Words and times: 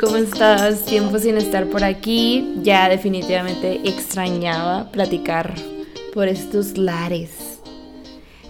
¿cómo 0.00 0.16
estás? 0.16 0.86
Tiempo 0.86 1.18
sin 1.18 1.36
estar 1.36 1.66
por 1.66 1.84
aquí. 1.84 2.54
Ya 2.62 2.88
definitivamente 2.88 3.80
extrañaba 3.84 4.90
platicar 4.90 5.54
por 6.14 6.26
estos 6.26 6.78
lares. 6.78 7.60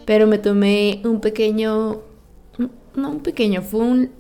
Pero 0.05 0.29
me 0.29 0.39
tomé 0.39 1.01
un 1.05 1.21
pequeño... 1.21 2.03
No 2.95 3.11
un 3.11 3.21
pequeño, 3.21 3.63
fue 3.63 3.81
un, 3.81 4.11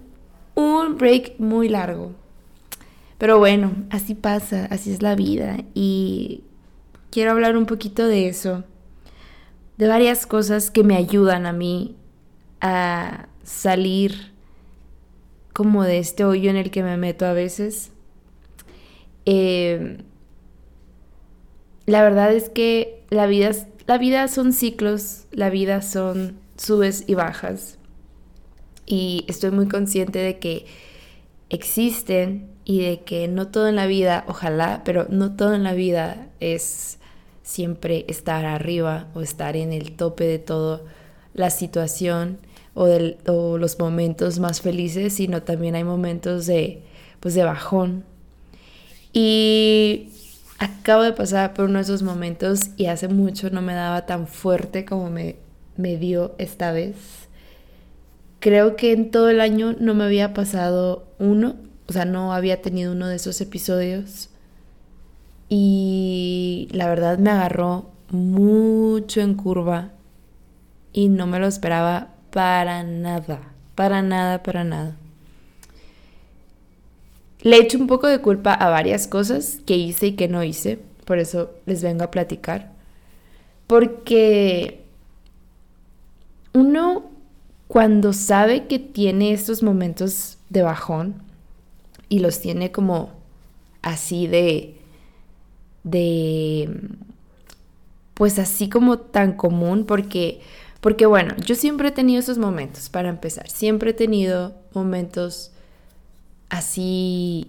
un 0.54 0.96
break 0.96 1.38
muy 1.38 1.68
largo. 1.68 2.12
Pero 3.18 3.38
bueno, 3.38 3.72
así 3.90 4.14
pasa, 4.14 4.66
así 4.70 4.92
es 4.92 5.02
la 5.02 5.14
vida. 5.14 5.58
Y 5.74 6.42
quiero 7.10 7.30
hablar 7.30 7.56
un 7.56 7.66
poquito 7.66 8.06
de 8.06 8.28
eso. 8.28 8.64
De 9.76 9.86
varias 9.86 10.26
cosas 10.26 10.70
que 10.70 10.82
me 10.82 10.96
ayudan 10.96 11.46
a 11.46 11.52
mí 11.52 11.96
a 12.60 13.28
salir 13.44 14.29
como 15.60 15.84
de 15.84 15.98
este 15.98 16.24
hoyo 16.24 16.48
en 16.48 16.56
el 16.56 16.70
que 16.70 16.82
me 16.82 16.96
meto 16.96 17.26
a 17.26 17.34
veces. 17.34 17.90
Eh, 19.26 19.98
la 21.84 22.02
verdad 22.02 22.32
es 22.32 22.48
que 22.48 23.04
la 23.10 23.26
vida, 23.26 23.50
la 23.86 23.98
vida 23.98 24.26
son 24.28 24.54
ciclos, 24.54 25.26
la 25.32 25.50
vida 25.50 25.82
son 25.82 26.38
subes 26.56 27.04
y 27.06 27.12
bajas. 27.12 27.76
Y 28.86 29.26
estoy 29.28 29.50
muy 29.50 29.68
consciente 29.68 30.18
de 30.20 30.38
que 30.38 30.64
existen 31.50 32.48
y 32.64 32.80
de 32.80 33.02
que 33.02 33.28
no 33.28 33.48
todo 33.48 33.68
en 33.68 33.76
la 33.76 33.86
vida, 33.86 34.24
ojalá, 34.28 34.80
pero 34.82 35.08
no 35.10 35.36
todo 35.36 35.54
en 35.54 35.62
la 35.62 35.74
vida 35.74 36.28
es 36.40 36.98
siempre 37.42 38.06
estar 38.08 38.46
arriba 38.46 39.08
o 39.12 39.20
estar 39.20 39.58
en 39.58 39.74
el 39.74 39.92
tope 39.92 40.24
de 40.24 40.38
todo 40.38 40.86
la 41.34 41.50
situación 41.50 42.38
o, 42.74 43.58
los 43.58 43.78
momentos 43.78 44.38
más 44.38 44.60
felices, 44.60 45.14
sino 45.14 45.42
también 45.42 45.74
hay 45.74 45.84
momentos 45.84 46.46
de, 46.46 46.82
pues 47.20 47.34
de 47.34 47.44
bajón. 47.44 48.04
Y 49.12 50.10
acabo 50.58 51.02
de 51.02 51.12
pasar 51.12 51.54
por 51.54 51.66
uno 51.66 51.78
de 51.78 51.82
esos 51.82 52.02
momentos 52.02 52.70
y 52.76 52.86
hace 52.86 53.08
mucho 53.08 53.50
no 53.50 53.62
me 53.62 53.74
daba 53.74 54.06
tan 54.06 54.26
fuerte 54.26 54.84
como 54.84 55.10
me, 55.10 55.36
me 55.76 55.96
dio 55.96 56.34
esta 56.38 56.72
vez. 56.72 56.96
Creo 58.38 58.76
que 58.76 58.92
en 58.92 59.10
todo 59.10 59.28
el 59.28 59.40
año 59.40 59.74
no 59.78 59.94
me 59.94 60.04
había 60.04 60.32
pasado 60.32 61.06
uno, 61.18 61.56
o 61.86 61.92
sea, 61.92 62.04
no 62.04 62.32
había 62.32 62.62
tenido 62.62 62.92
uno 62.92 63.08
de 63.08 63.16
esos 63.16 63.40
episodios. 63.40 64.30
Y 65.48 66.68
la 66.70 66.88
verdad 66.88 67.18
me 67.18 67.30
agarró 67.30 67.90
mucho 68.10 69.20
en 69.20 69.34
curva 69.34 69.90
y 70.92 71.08
no 71.08 71.26
me 71.26 71.38
lo 71.38 71.46
esperaba 71.46 72.14
para 72.30 72.82
nada, 72.82 73.40
para 73.74 74.02
nada, 74.02 74.42
para 74.42 74.64
nada. 74.64 74.96
Le 77.42 77.56
echo 77.56 77.78
un 77.78 77.86
poco 77.86 78.06
de 78.06 78.20
culpa 78.20 78.52
a 78.52 78.68
varias 78.68 79.06
cosas 79.06 79.60
que 79.66 79.76
hice 79.76 80.08
y 80.08 80.12
que 80.12 80.28
no 80.28 80.42
hice, 80.42 80.78
por 81.04 81.18
eso 81.18 81.52
les 81.66 81.82
vengo 81.82 82.04
a 82.04 82.10
platicar. 82.10 82.72
Porque 83.66 84.84
uno 86.52 87.10
cuando 87.68 88.12
sabe 88.12 88.66
que 88.66 88.78
tiene 88.78 89.32
estos 89.32 89.62
momentos 89.62 90.38
de 90.48 90.62
bajón 90.62 91.22
y 92.08 92.18
los 92.18 92.40
tiene 92.40 92.72
como 92.72 93.10
así 93.82 94.26
de 94.26 94.76
de 95.84 96.68
pues 98.14 98.38
así 98.38 98.68
como 98.68 98.98
tan 98.98 99.32
común 99.34 99.86
porque 99.86 100.40
porque 100.80 101.06
bueno, 101.06 101.34
yo 101.44 101.54
siempre 101.54 101.88
he 101.88 101.92
tenido 101.92 102.20
esos 102.20 102.38
momentos, 102.38 102.88
para 102.88 103.08
empezar, 103.08 103.50
siempre 103.50 103.90
he 103.90 103.94
tenido 103.94 104.54
momentos 104.72 105.52
así, 106.48 107.48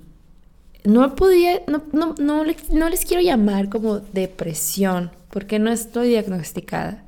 no 0.83 1.15
podía, 1.15 1.61
no, 1.67 1.83
no, 1.93 2.15
no, 2.19 2.43
no 2.71 2.89
les 2.89 3.05
quiero 3.05 3.21
llamar 3.21 3.69
como 3.69 3.99
depresión, 3.99 5.11
porque 5.29 5.59
no 5.59 5.71
estoy 5.71 6.09
diagnosticada. 6.09 7.03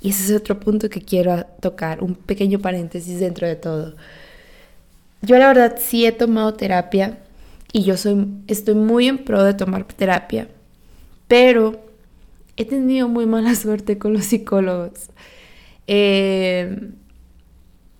Y 0.00 0.10
ese 0.10 0.24
es 0.24 0.40
otro 0.40 0.58
punto 0.58 0.90
que 0.90 1.00
quiero 1.00 1.44
tocar, 1.60 2.02
un 2.02 2.16
pequeño 2.16 2.58
paréntesis 2.58 3.20
dentro 3.20 3.46
de 3.46 3.54
todo. 3.54 3.94
Yo 5.22 5.38
la 5.38 5.46
verdad 5.46 5.78
sí 5.80 6.04
he 6.04 6.10
tomado 6.10 6.54
terapia 6.54 7.18
y 7.72 7.84
yo 7.84 7.96
soy, 7.96 8.26
estoy 8.48 8.74
muy 8.74 9.06
en 9.06 9.18
pro 9.18 9.44
de 9.44 9.54
tomar 9.54 9.84
terapia, 9.84 10.48
pero 11.28 11.80
he 12.56 12.64
tenido 12.64 13.08
muy 13.08 13.26
mala 13.26 13.54
suerte 13.56 13.98
con 13.98 14.12
los 14.12 14.24
psicólogos. 14.24 15.10
Eh, 15.94 16.90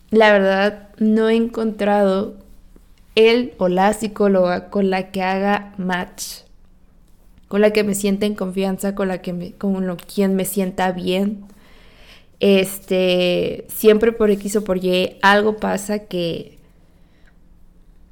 la 0.09 0.33
verdad, 0.33 0.89
no 0.97 1.29
he 1.29 1.37
encontrado 1.37 2.39
él 3.17 3.53
o 3.59 3.69
la 3.69 3.93
psicóloga 3.93 4.71
con 4.71 4.89
la 4.89 5.11
que 5.11 5.21
haga 5.21 5.75
match, 5.77 6.45
con 7.49 7.61
la 7.61 7.71
que 7.75 7.85
me 7.85 7.95
sienta 7.95 8.25
en 8.25 8.35
confianza, 8.35 8.95
con 8.95 9.09
la 9.09 9.21
que 9.21 9.35
me, 9.35 9.53
con 9.53 9.97
quien 9.97 10.37
me 10.37 10.47
sienta 10.47 10.93
bien. 10.93 11.45
Este, 12.41 13.67
siempre 13.69 14.13
por 14.13 14.31
X 14.31 14.57
o 14.57 14.65
por 14.65 14.83
Y, 14.83 15.19
algo 15.21 15.59
pasa 15.59 15.99
que, 15.99 16.57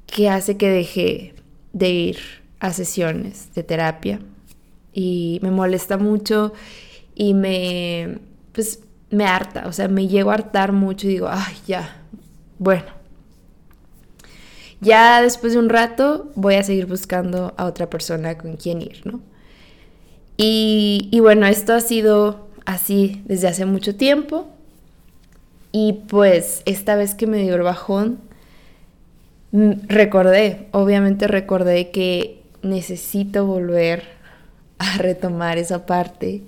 que 0.05 0.29
hace 0.29 0.57
que 0.57 0.69
deje 0.69 1.33
de 1.73 1.89
ir 1.89 2.17
a 2.59 2.71
sesiones 2.71 3.51
de 3.55 3.63
terapia. 3.63 4.19
Y 4.93 5.39
me 5.41 5.49
molesta 5.49 5.97
mucho 5.97 6.53
y 7.15 7.33
me, 7.33 8.19
pues, 8.51 8.81
me 9.11 9.25
harta, 9.25 9.67
o 9.67 9.73
sea, 9.73 9.87
me 9.87 10.07
llego 10.07 10.31
a 10.31 10.35
hartar 10.35 10.71
mucho 10.71 11.07
y 11.07 11.11
digo, 11.11 11.27
ay, 11.29 11.55
ya, 11.67 12.01
bueno. 12.57 12.85
Ya 14.79 15.21
después 15.21 15.53
de 15.53 15.59
un 15.59 15.69
rato 15.69 16.31
voy 16.35 16.55
a 16.55 16.63
seguir 16.63 16.87
buscando 16.87 17.53
a 17.57 17.65
otra 17.65 17.89
persona 17.89 18.37
con 18.37 18.55
quien 18.55 18.81
ir, 18.81 19.01
¿no? 19.05 19.19
Y, 20.37 21.09
y 21.11 21.19
bueno, 21.19 21.45
esto 21.45 21.73
ha 21.73 21.81
sido 21.81 22.47
así 22.65 23.21
desde 23.25 23.47
hace 23.47 23.65
mucho 23.65 23.95
tiempo. 23.95 24.47
Y 25.71 25.93
pues 26.07 26.63
esta 26.65 26.95
vez 26.95 27.15
que 27.15 27.27
me 27.27 27.43
dio 27.43 27.55
el 27.55 27.61
bajón, 27.61 28.19
mm, 29.51 29.71
recordé, 29.87 30.67
obviamente 30.71 31.27
recordé 31.27 31.91
que 31.91 32.41
necesito 32.61 33.45
volver 33.45 34.03
a 34.79 34.97
retomar 34.97 35.57
esa 35.57 35.85
parte, 35.85 36.41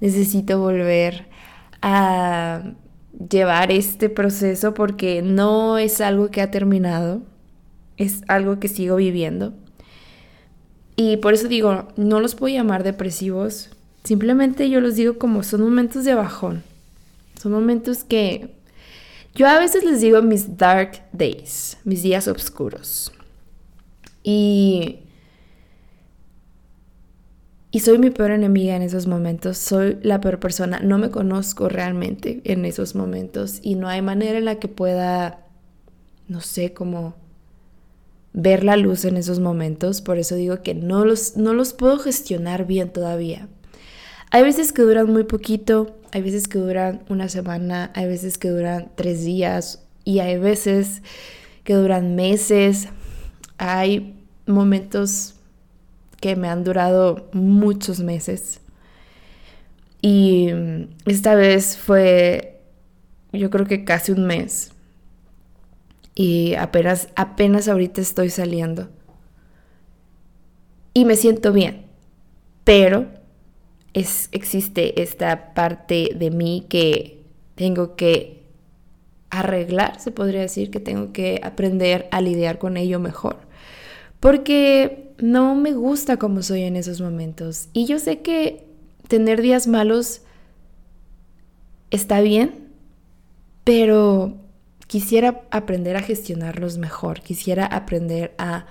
necesito 0.00 0.60
volver 0.60 1.31
a 1.82 2.74
llevar 3.30 3.70
este 3.70 4.08
proceso 4.08 4.74
porque 4.74 5.22
no 5.22 5.78
es 5.78 6.00
algo 6.00 6.30
que 6.30 6.40
ha 6.40 6.50
terminado, 6.50 7.22
es 7.96 8.22
algo 8.28 8.58
que 8.58 8.68
sigo 8.68 8.96
viviendo. 8.96 9.52
Y 10.96 11.18
por 11.18 11.34
eso 11.34 11.48
digo, 11.48 11.88
no 11.96 12.20
los 12.20 12.34
puedo 12.34 12.54
llamar 12.54 12.84
depresivos, 12.84 13.70
simplemente 14.04 14.70
yo 14.70 14.80
los 14.80 14.96
digo 14.96 15.18
como 15.18 15.42
son 15.42 15.62
momentos 15.62 16.04
de 16.04 16.14
bajón, 16.14 16.62
son 17.40 17.52
momentos 17.52 18.04
que 18.04 18.54
yo 19.34 19.48
a 19.48 19.58
veces 19.58 19.84
les 19.84 20.00
digo 20.00 20.20
mis 20.22 20.58
dark 20.58 21.02
days, 21.12 21.78
mis 21.84 22.02
días 22.02 22.28
oscuros. 22.28 23.12
Y 24.22 25.00
y 27.74 27.80
soy 27.80 27.96
mi 27.98 28.10
peor 28.10 28.32
enemiga 28.32 28.76
en 28.76 28.82
esos 28.82 29.06
momentos, 29.06 29.56
soy 29.56 29.98
la 30.02 30.20
peor 30.20 30.38
persona, 30.38 30.80
no 30.80 30.98
me 30.98 31.10
conozco 31.10 31.70
realmente 31.70 32.42
en 32.44 32.66
esos 32.66 32.94
momentos. 32.94 33.60
Y 33.62 33.76
no 33.76 33.88
hay 33.88 34.02
manera 34.02 34.36
en 34.36 34.44
la 34.44 34.56
que 34.56 34.68
pueda, 34.68 35.46
no 36.28 36.42
sé, 36.42 36.74
como 36.74 37.14
ver 38.34 38.62
la 38.62 38.76
luz 38.76 39.06
en 39.06 39.16
esos 39.16 39.40
momentos, 39.40 40.02
por 40.02 40.18
eso 40.18 40.34
digo 40.34 40.62
que 40.62 40.74
no 40.74 41.06
los, 41.06 41.38
no 41.38 41.54
los 41.54 41.72
puedo 41.72 41.98
gestionar 41.98 42.66
bien 42.66 42.90
todavía. 42.90 43.48
Hay 44.30 44.42
veces 44.42 44.74
que 44.74 44.82
duran 44.82 45.10
muy 45.10 45.24
poquito, 45.24 45.96
hay 46.12 46.20
veces 46.20 46.48
que 46.48 46.58
duran 46.58 47.02
una 47.08 47.30
semana, 47.30 47.90
hay 47.94 48.06
veces 48.06 48.36
que 48.36 48.50
duran 48.50 48.90
tres 48.96 49.24
días. 49.24 49.82
Y 50.04 50.18
hay 50.18 50.36
veces 50.36 51.02
que 51.64 51.74
duran 51.74 52.16
meses, 52.16 52.88
hay 53.56 54.14
momentos 54.46 55.36
que 56.22 56.36
me 56.36 56.48
han 56.48 56.62
durado 56.62 57.28
muchos 57.32 57.98
meses. 57.98 58.60
Y 60.00 60.50
esta 61.04 61.34
vez 61.34 61.76
fue, 61.76 62.60
yo 63.32 63.50
creo 63.50 63.66
que 63.66 63.84
casi 63.84 64.12
un 64.12 64.24
mes. 64.24 64.70
Y 66.14 66.54
apenas, 66.54 67.08
apenas 67.16 67.66
ahorita 67.66 68.00
estoy 68.00 68.30
saliendo. 68.30 68.88
Y 70.94 71.06
me 71.06 71.16
siento 71.16 71.52
bien. 71.52 71.86
Pero 72.62 73.08
existe 73.92 75.02
esta 75.02 75.54
parte 75.54 76.10
de 76.14 76.30
mí 76.30 76.66
que 76.68 77.20
tengo 77.56 77.96
que 77.96 78.44
arreglar, 79.30 79.98
se 79.98 80.12
podría 80.12 80.42
decir, 80.42 80.70
que 80.70 80.78
tengo 80.78 81.12
que 81.12 81.40
aprender 81.42 82.06
a 82.12 82.20
lidiar 82.20 82.60
con 82.60 82.76
ello 82.76 83.00
mejor. 83.00 83.38
Porque 84.20 85.01
no 85.18 85.54
me 85.54 85.72
gusta 85.72 86.16
como 86.16 86.42
soy 86.42 86.62
en 86.62 86.76
esos 86.76 87.00
momentos. 87.00 87.68
Y 87.72 87.86
yo 87.86 87.98
sé 87.98 88.20
que 88.20 88.66
tener 89.08 89.42
días 89.42 89.66
malos 89.66 90.22
está 91.90 92.20
bien, 92.20 92.68
pero 93.64 94.36
quisiera 94.86 95.42
aprender 95.50 95.96
a 95.96 96.02
gestionarlos 96.02 96.78
mejor, 96.78 97.20
quisiera 97.20 97.66
aprender 97.66 98.34
a 98.38 98.66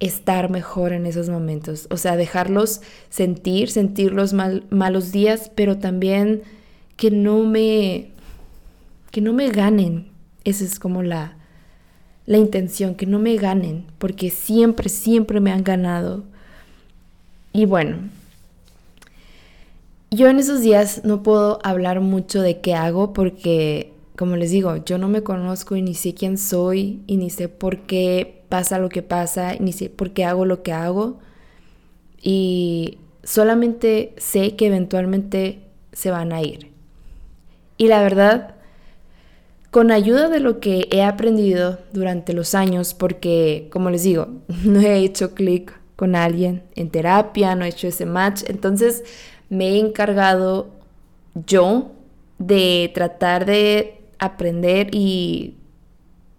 estar 0.00 0.50
mejor 0.50 0.92
en 0.92 1.06
esos 1.06 1.28
momentos. 1.28 1.86
O 1.90 1.96
sea, 1.96 2.16
dejarlos 2.16 2.80
sentir, 3.10 3.70
sentir 3.70 4.12
los 4.12 4.32
malos 4.32 5.12
días, 5.12 5.50
pero 5.54 5.78
también 5.78 6.42
que 6.96 7.10
no 7.10 7.44
me, 7.44 8.12
que 9.10 9.20
no 9.20 9.32
me 9.32 9.50
ganen. 9.50 10.10
Esa 10.44 10.64
es 10.64 10.78
como 10.78 11.02
la, 11.02 11.36
la 12.30 12.38
intención, 12.38 12.94
que 12.94 13.06
no 13.06 13.18
me 13.18 13.34
ganen, 13.34 13.84
porque 13.98 14.30
siempre, 14.30 14.88
siempre 14.88 15.40
me 15.40 15.50
han 15.50 15.64
ganado. 15.64 16.22
Y 17.52 17.64
bueno, 17.64 17.96
yo 20.12 20.28
en 20.28 20.38
esos 20.38 20.60
días 20.60 21.00
no 21.02 21.24
puedo 21.24 21.58
hablar 21.64 22.00
mucho 22.00 22.40
de 22.40 22.60
qué 22.60 22.74
hago 22.74 23.12
porque, 23.12 23.92
como 24.14 24.36
les 24.36 24.52
digo, 24.52 24.76
yo 24.76 24.96
no 24.96 25.08
me 25.08 25.24
conozco 25.24 25.74
y 25.74 25.82
ni 25.82 25.94
sé 25.94 26.14
quién 26.14 26.38
soy 26.38 27.02
y 27.08 27.16
ni 27.16 27.30
sé 27.30 27.48
por 27.48 27.78
qué 27.78 28.44
pasa 28.48 28.78
lo 28.78 28.90
que 28.90 29.02
pasa, 29.02 29.56
ni 29.58 29.72
sé 29.72 29.90
por 29.90 30.12
qué 30.12 30.24
hago 30.24 30.44
lo 30.44 30.62
que 30.62 30.70
hago. 30.72 31.18
Y 32.22 32.98
solamente 33.24 34.14
sé 34.18 34.54
que 34.54 34.68
eventualmente 34.68 35.64
se 35.92 36.12
van 36.12 36.32
a 36.32 36.42
ir. 36.42 36.70
Y 37.76 37.88
la 37.88 38.00
verdad, 38.00 38.54
con 39.70 39.90
ayuda 39.90 40.28
de 40.28 40.40
lo 40.40 40.60
que 40.60 40.88
he 40.90 41.02
aprendido 41.02 41.78
durante 41.92 42.32
los 42.32 42.54
años, 42.54 42.94
porque 42.94 43.68
como 43.70 43.90
les 43.90 44.02
digo, 44.02 44.28
no 44.64 44.80
he 44.80 44.98
hecho 44.98 45.34
clic 45.34 45.72
con 45.96 46.16
alguien 46.16 46.62
en 46.74 46.90
terapia, 46.90 47.54
no 47.54 47.64
he 47.64 47.68
hecho 47.68 47.88
ese 47.88 48.06
match, 48.06 48.42
entonces 48.46 49.04
me 49.48 49.70
he 49.70 49.78
encargado 49.78 50.68
yo 51.46 51.92
de 52.38 52.90
tratar 52.94 53.44
de 53.44 54.00
aprender 54.18 54.94
y 54.94 55.56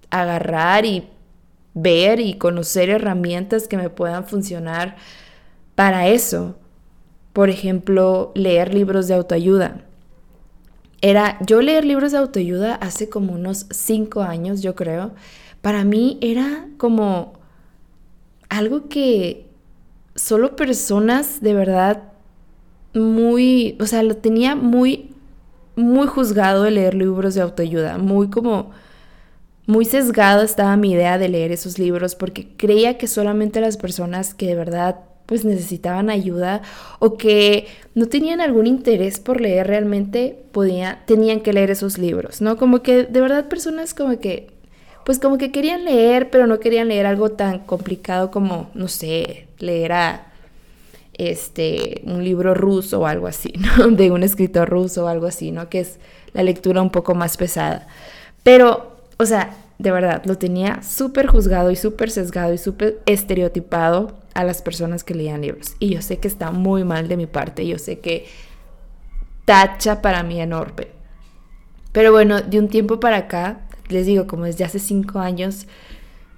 agarrar 0.10 0.86
y 0.86 1.08
ver 1.74 2.20
y 2.20 2.34
conocer 2.36 2.90
herramientas 2.90 3.68
que 3.68 3.78
me 3.78 3.90
puedan 3.90 4.26
funcionar 4.26 4.98
para 5.76 6.08
eso. 6.08 6.56
Por 7.34 7.50
ejemplo, 7.50 8.32
leer 8.36 8.74
libros 8.74 9.08
de 9.08 9.14
autoayuda. 9.14 9.86
Era, 11.02 11.38
yo 11.42 11.62
leer 11.62 11.84
libros 11.84 12.12
de 12.12 12.20
autoayuda 12.20 12.76
hace 12.76 13.10
como 13.10 13.34
unos 13.34 13.66
cinco 13.72 14.22
años, 14.22 14.62
yo 14.62 14.76
creo. 14.76 15.12
Para 15.62 15.84
mí 15.84 16.18
era 16.22 16.68
como 16.78 17.34
algo 18.50 18.88
que 18.88 19.48
solo 20.16 20.56
personas 20.56 21.42
de 21.42 21.54
verdad 21.54 22.04
muy, 22.94 23.78
o 23.80 23.86
sea, 23.86 24.04
lo 24.04 24.18
tenía 24.18 24.56
muy, 24.56 25.12
muy 25.76 26.08
juzgado 26.08 26.64
de 26.64 26.72
leer 26.72 26.94
libros 26.94 27.36
de 27.36 27.42
autoayuda, 27.42 27.98
muy 27.98 28.30
como, 28.30 28.72
muy 29.68 29.86
sesgado 29.86 30.44
estaba 30.44 30.76
mi 30.76 30.92
idea 30.92 31.18
de 31.18 31.30
leer 31.30 31.52
esos 31.52 31.80
libros 31.80 32.16
porque 32.16 32.50
creía 32.58 32.98
que 32.98 33.08
solamente 33.08 33.62
las 33.62 33.78
personas 33.78 34.34
que 34.34 34.48
de 34.48 34.56
verdad 34.56 35.00
pues 35.32 35.46
necesitaban 35.46 36.10
ayuda 36.10 36.62
o 37.00 37.16
que 37.16 37.68
no 37.96 38.08
tenían 38.08 38.42
algún 38.42 38.68
interés 38.68 39.22
por 39.22 39.40
leer 39.40 39.66
realmente 39.66 40.38
podía, 40.52 41.04
tenían 41.06 41.40
que 41.40 41.54
leer 41.54 41.72
esos 41.72 41.98
libros, 41.98 42.42
¿no? 42.42 42.58
Como 42.58 42.82
que 42.84 43.06
de 43.06 43.22
verdad 43.22 43.48
personas 43.48 43.94
como 43.94 44.20
que, 44.20 44.50
pues 45.06 45.20
como 45.20 45.38
que 45.38 45.50
querían 45.50 45.86
leer, 45.86 46.30
pero 46.32 46.48
no 46.48 46.60
querían 46.60 46.90
leer 46.90 47.06
algo 47.06 47.32
tan 47.32 47.60
complicado 47.60 48.30
como, 48.30 48.72
no 48.74 48.90
sé, 48.90 49.48
leer 49.60 49.94
a 49.94 50.34
este, 51.14 52.02
un 52.04 52.26
libro 52.26 52.54
ruso 52.54 53.00
o 53.00 53.06
algo 53.06 53.28
así, 53.28 53.54
¿no? 53.78 53.88
De 53.88 54.12
un 54.12 54.24
escritor 54.24 54.68
ruso 54.68 55.06
o 55.06 55.08
algo 55.08 55.28
así, 55.28 55.54
¿no? 55.54 55.70
Que 55.70 55.80
es 55.80 55.98
la 56.34 56.44
lectura 56.44 56.82
un 56.82 56.90
poco 56.90 57.16
más 57.16 57.38
pesada. 57.38 57.88
Pero, 58.44 58.98
o 59.16 59.26
sea, 59.26 59.56
de 59.80 59.92
verdad, 59.92 60.24
lo 60.26 60.38
tenía 60.38 60.84
súper 60.84 61.28
juzgado 61.28 61.72
y 61.72 61.78
súper 61.78 62.12
sesgado 62.12 62.54
y 62.54 62.58
súper 62.58 63.00
estereotipado 63.06 64.20
a 64.34 64.44
las 64.44 64.62
personas 64.62 65.04
que 65.04 65.16
leían 65.16 65.42
libros. 65.42 65.76
Y 65.80 65.94
yo 65.94 66.02
sé 66.02 66.20
que 66.20 66.28
está 66.28 66.52
muy 66.52 66.84
mal 66.84 67.08
de 67.08 67.18
mi 67.18 67.28
parte, 67.28 67.68
yo 67.68 67.78
sé 67.78 68.00
que 68.00 68.26
tacha 69.46 70.02
para 70.02 70.24
mí 70.24 70.40
enorme. 70.40 70.88
Pero 71.92 72.12
bueno, 72.12 72.42
de 72.42 72.60
un 72.60 72.70
tiempo 72.70 73.00
para 73.00 73.18
acá, 73.18 73.62
les 73.90 74.06
digo, 74.06 74.28
como 74.28 74.46
desde 74.46 74.64
hace 74.64 74.80
cinco 74.80 75.20
años, 75.20 75.68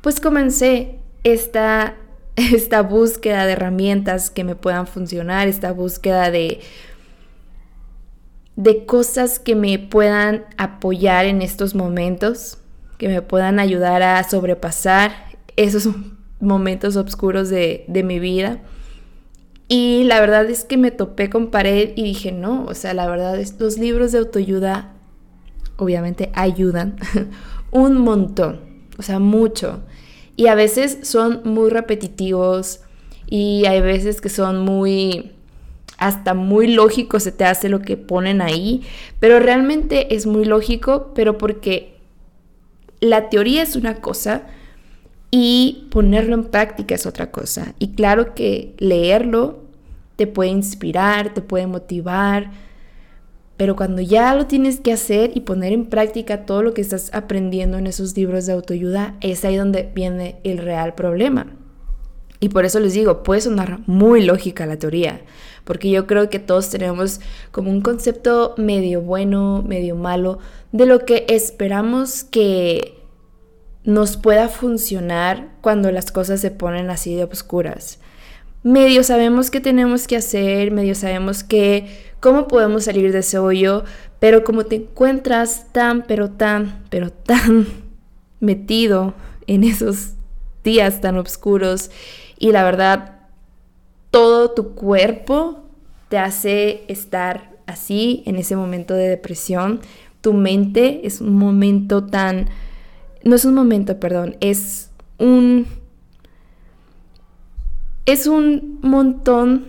pues 0.01 0.19
comencé 0.19 1.00
esta, 1.24 1.95
esta 2.36 2.81
búsqueda 2.81 3.45
de 3.45 3.54
herramientas 3.54 4.30
que 4.30 4.44
me 4.44 4.56
puedan 4.56 4.88
funcionar, 4.88 5.48
esta 5.48 5.72
búsqueda 5.72 6.31
de, 6.31 6.62
de 8.56 8.86
cosas 8.86 9.39
que 9.39 9.56
me 9.56 9.80
puedan 9.80 10.46
apoyar 10.57 11.25
en 11.25 11.42
estos 11.42 11.75
momentos, 11.75 12.57
que 12.98 13.07
me 13.07 13.22
puedan 13.22 13.60
ayudar 13.60 14.01
a 14.01 14.24
sobrepasar 14.24 15.12
esos 15.56 15.88
momentos 16.44 16.95
oscuros 16.95 17.50
de, 17.50 17.86
mi 18.06 18.19
vida. 18.19 18.62
Y 19.68 20.04
la 20.04 20.19
verdad 20.19 20.45
es 20.50 20.66
que 20.66 20.78
me 20.78 20.92
topé 20.92 21.30
con 21.30 21.50
pared 21.50 21.92
y 21.95 22.04
dije, 22.04 22.31
no, 22.31 22.66
o 22.66 22.74
sea, 22.74 22.94
la 22.94 23.07
verdad, 23.07 23.40
estos 23.40 23.78
libros 23.78 24.12
de 24.12 24.19
autoayuda 24.19 24.92
obviamente 25.78 26.30
ayudan 26.34 26.98
un 27.72 27.98
montón, 27.98 28.60
o 28.98 29.01
sea, 29.01 29.19
mucho. 29.19 29.81
Y 30.36 30.48
a 30.48 30.56
veces 30.56 31.00
son 31.04 31.42
muy 31.45 31.69
repetitivos 31.69 32.81
y 33.28 33.66
hay 33.66 33.81
veces 33.81 34.22
que 34.22 34.30
son 34.30 34.60
muy, 34.60 35.31
hasta 35.98 36.34
muy 36.34 36.68
lógico 36.68 37.19
se 37.19 37.31
te 37.31 37.46
hace 37.46 37.69
lo 37.69 37.81
que 37.81 37.98
ponen 37.98 38.42
ahí, 38.42 38.84
pero 39.19 39.39
realmente 39.39 40.16
es 40.16 40.25
muy 40.25 40.46
lógico, 40.46 41.13
pero 41.16 41.38
porque 41.38 41.94
la 43.00 43.30
teoría 43.30 43.62
es 43.62 43.75
una 43.75 43.96
cosa, 43.96 44.44
y 45.35 45.88
ponerlo 45.89 46.35
en 46.35 46.44
práctica 46.44 46.94
es 46.94 47.07
otra 47.07 47.31
cosa. 47.31 47.74
Y 47.80 47.94
claro 47.95 48.35
que 48.35 48.75
leerlo 48.77 49.62
te 50.15 50.27
puede 50.27 50.51
inspirar, 50.51 51.33
te 51.33 51.41
puede 51.41 51.65
motivar, 51.65 52.51
pero 53.57 53.75
cuando 53.75 54.00
ya 54.00 54.35
lo 54.35 54.45
tienes 54.45 54.80
que 54.80 54.94
hacer 54.94 55.31
y 55.33 55.39
poner 55.39 55.74
en 55.74 55.88
práctica 55.88 56.45
todo 56.45 56.62
lo 56.62 56.75
que 56.75 56.81
estás 56.81 57.12
aprendiendo 57.15 57.80
en 57.80 57.88
esos 57.88 58.15
libros 58.15 58.45
de 58.45 58.53
autoayuda, 58.53 59.15
es 59.21 59.44
ahí 59.44 59.56
donde 59.56 59.89
viene 59.95 60.35
el 60.44 60.59
real 60.59 60.94
problema. 60.94 61.47
Y 62.39 62.50
por 62.50 62.63
eso 62.63 62.79
les 62.79 62.94
digo, 62.94 63.24
puede 63.24 63.41
sonar 63.41 63.79
muy 63.88 64.24
lógica 64.24 64.68
la 64.68 64.77
teoría, 64.77 65.21
porque 65.63 65.89
yo 65.89 66.06
creo 66.06 66.29
que 66.29 66.38
todos 66.38 66.69
tenemos 66.69 67.21
como 67.50 67.72
un 67.72 67.81
concepto 67.81 68.53
medio 68.58 69.01
bueno, 69.01 69.63
medio 69.67 69.96
malo, 69.96 70.38
de 70.72 70.86
lo 70.86 71.00
que 71.05 71.25
esperamos 71.27 72.24
que 72.24 73.02
nos 73.84 74.18
pueda 74.18 74.48
funcionar 74.48 75.50
cuando 75.62 75.92
las 75.92 76.12
cosas 76.12 76.40
se 76.40 76.52
ponen 76.52 76.90
así 76.90 77.16
de 77.16 77.25
oscuras. 77.25 78.00
Medio 78.63 79.04
sabemos 79.04 79.52
qué 79.52 79.60
tenemos 79.60 80.08
que 80.08 80.16
hacer, 80.16 80.72
medio 80.72 80.96
sabemos 80.96 81.44
que 81.44 82.13
cómo 82.22 82.48
podemos 82.48 82.86
salir 82.86 83.12
de 83.12 83.20
ese 83.20 83.38
hoyo, 83.38 83.84
pero 84.20 84.46
como 84.46 84.66
te 84.66 84.78
encuentras 84.78 85.74
tan, 85.74 86.04
pero 86.04 86.32
tan, 86.32 86.86
pero 86.90 87.12
tan 87.12 87.68
metido 88.40 89.13
en 89.48 89.66
esos 89.66 90.13
días 90.63 91.02
tan 91.02 91.18
oscuros 91.18 91.92
y 92.40 92.54
la 92.54 92.63
verdad 92.63 93.20
todo 94.12 94.52
tu 94.52 94.75
cuerpo 94.75 95.63
te 96.08 96.18
hace 96.18 96.84
estar 96.88 97.52
así 97.66 98.24
en 98.25 98.38
ese 98.38 98.56
momento 98.56 98.94
de 98.94 99.10
depresión, 99.10 99.82
tu 100.22 100.34
mente 100.34 101.02
es 101.06 101.20
un 101.20 101.36
momento 101.36 102.06
tan 102.06 102.50
no 103.24 103.36
es 103.36 103.46
un 103.46 103.53
momento, 103.53 104.00
perdón, 104.00 104.36
es 104.42 104.89
un, 105.18 105.65
es 108.06 108.27
un 108.27 108.80
montón 108.82 109.68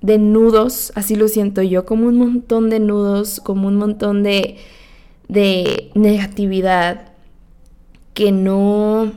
de 0.00 0.18
nudos, 0.18 0.92
así 0.94 1.14
lo 1.16 1.28
siento 1.28 1.62
yo, 1.62 1.84
como 1.84 2.06
un 2.06 2.16
montón 2.16 2.70
de 2.70 2.80
nudos, 2.80 3.40
como 3.40 3.68
un 3.68 3.76
montón 3.76 4.22
de, 4.22 4.56
de 5.28 5.90
negatividad 5.94 7.12
que 8.14 8.32
no, 8.32 9.12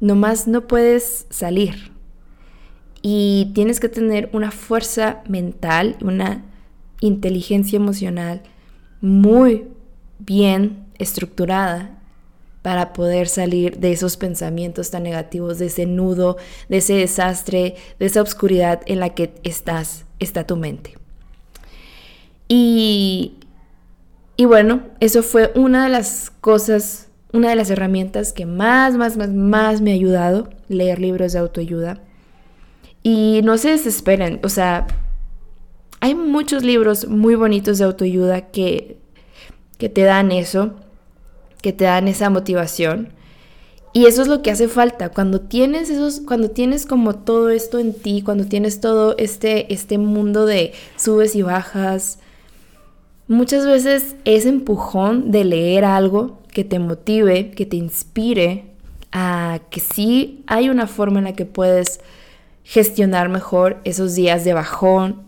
nomás 0.00 0.48
no 0.48 0.66
puedes 0.66 1.26
salir. 1.30 1.92
Y 3.02 3.52
tienes 3.54 3.80
que 3.80 3.88
tener 3.88 4.28
una 4.32 4.50
fuerza 4.50 5.22
mental, 5.28 5.96
una 6.00 6.44
inteligencia 7.00 7.76
emocional 7.76 8.42
muy 9.00 9.68
bien 10.18 10.86
estructurada 10.98 11.97
para 12.62 12.92
poder 12.92 13.28
salir 13.28 13.78
de 13.78 13.92
esos 13.92 14.16
pensamientos 14.16 14.90
tan 14.90 15.04
negativos, 15.04 15.58
de 15.58 15.66
ese 15.66 15.86
nudo, 15.86 16.36
de 16.68 16.78
ese 16.78 16.94
desastre, 16.94 17.76
de 17.98 18.06
esa 18.06 18.22
oscuridad 18.22 18.80
en 18.86 19.00
la 19.00 19.10
que 19.10 19.32
estás, 19.44 20.04
está 20.18 20.46
tu 20.46 20.56
mente. 20.56 20.94
Y, 22.48 23.34
y 24.36 24.44
bueno, 24.46 24.82
eso 25.00 25.22
fue 25.22 25.52
una 25.54 25.84
de 25.84 25.90
las 25.90 26.30
cosas, 26.40 27.08
una 27.32 27.50
de 27.50 27.56
las 27.56 27.70
herramientas 27.70 28.32
que 28.32 28.46
más, 28.46 28.96
más, 28.96 29.16
más, 29.16 29.30
más 29.30 29.80
me 29.80 29.92
ha 29.92 29.94
ayudado, 29.94 30.50
leer 30.68 30.98
libros 30.98 31.34
de 31.34 31.38
autoayuda. 31.38 32.00
Y 33.02 33.40
no 33.44 33.56
se 33.58 33.70
desesperen, 33.70 34.40
o 34.42 34.48
sea, 34.48 34.86
hay 36.00 36.14
muchos 36.14 36.64
libros 36.64 37.06
muy 37.06 37.34
bonitos 37.34 37.78
de 37.78 37.84
autoayuda 37.84 38.50
que, 38.50 38.98
que 39.78 39.88
te 39.88 40.02
dan 40.02 40.32
eso 40.32 40.74
que 41.62 41.72
te 41.72 41.84
dan 41.84 42.08
esa 42.08 42.30
motivación. 42.30 43.08
Y 43.92 44.06
eso 44.06 44.22
es 44.22 44.28
lo 44.28 44.42
que 44.42 44.50
hace 44.50 44.68
falta. 44.68 45.08
Cuando 45.10 45.40
tienes 45.40 45.90
esos, 45.90 46.20
cuando 46.20 46.50
tienes 46.50 46.86
como 46.86 47.14
todo 47.16 47.48
esto 47.50 47.78
en 47.78 47.94
ti, 47.94 48.22
cuando 48.22 48.46
tienes 48.46 48.80
todo 48.80 49.16
este, 49.16 49.72
este 49.72 49.98
mundo 49.98 50.46
de 50.46 50.72
subes 50.96 51.34
y 51.34 51.42
bajas, 51.42 52.18
muchas 53.26 53.66
veces 53.66 54.14
ese 54.24 54.50
empujón 54.50 55.30
de 55.30 55.44
leer 55.44 55.84
algo 55.84 56.38
que 56.52 56.64
te 56.64 56.78
motive, 56.78 57.50
que 57.50 57.66
te 57.66 57.76
inspire 57.76 58.66
a 59.10 59.60
que 59.70 59.80
sí 59.80 60.44
hay 60.46 60.68
una 60.68 60.86
forma 60.86 61.18
en 61.18 61.24
la 61.24 61.32
que 61.32 61.46
puedes 61.46 62.00
gestionar 62.64 63.28
mejor 63.30 63.78
esos 63.84 64.14
días 64.14 64.44
de 64.44 64.52
bajón, 64.52 65.22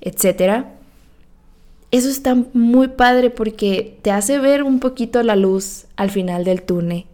etcétera. 0.00 0.72
Eso 1.92 2.08
está 2.08 2.34
muy 2.52 2.88
padre 2.88 3.30
porque 3.30 3.98
te 4.02 4.10
hace 4.10 4.40
ver 4.40 4.64
un 4.64 4.80
poquito 4.80 5.22
la 5.22 5.36
luz 5.36 5.86
al 5.94 6.10
final 6.10 6.42
del 6.44 6.62
túnel 6.62 7.06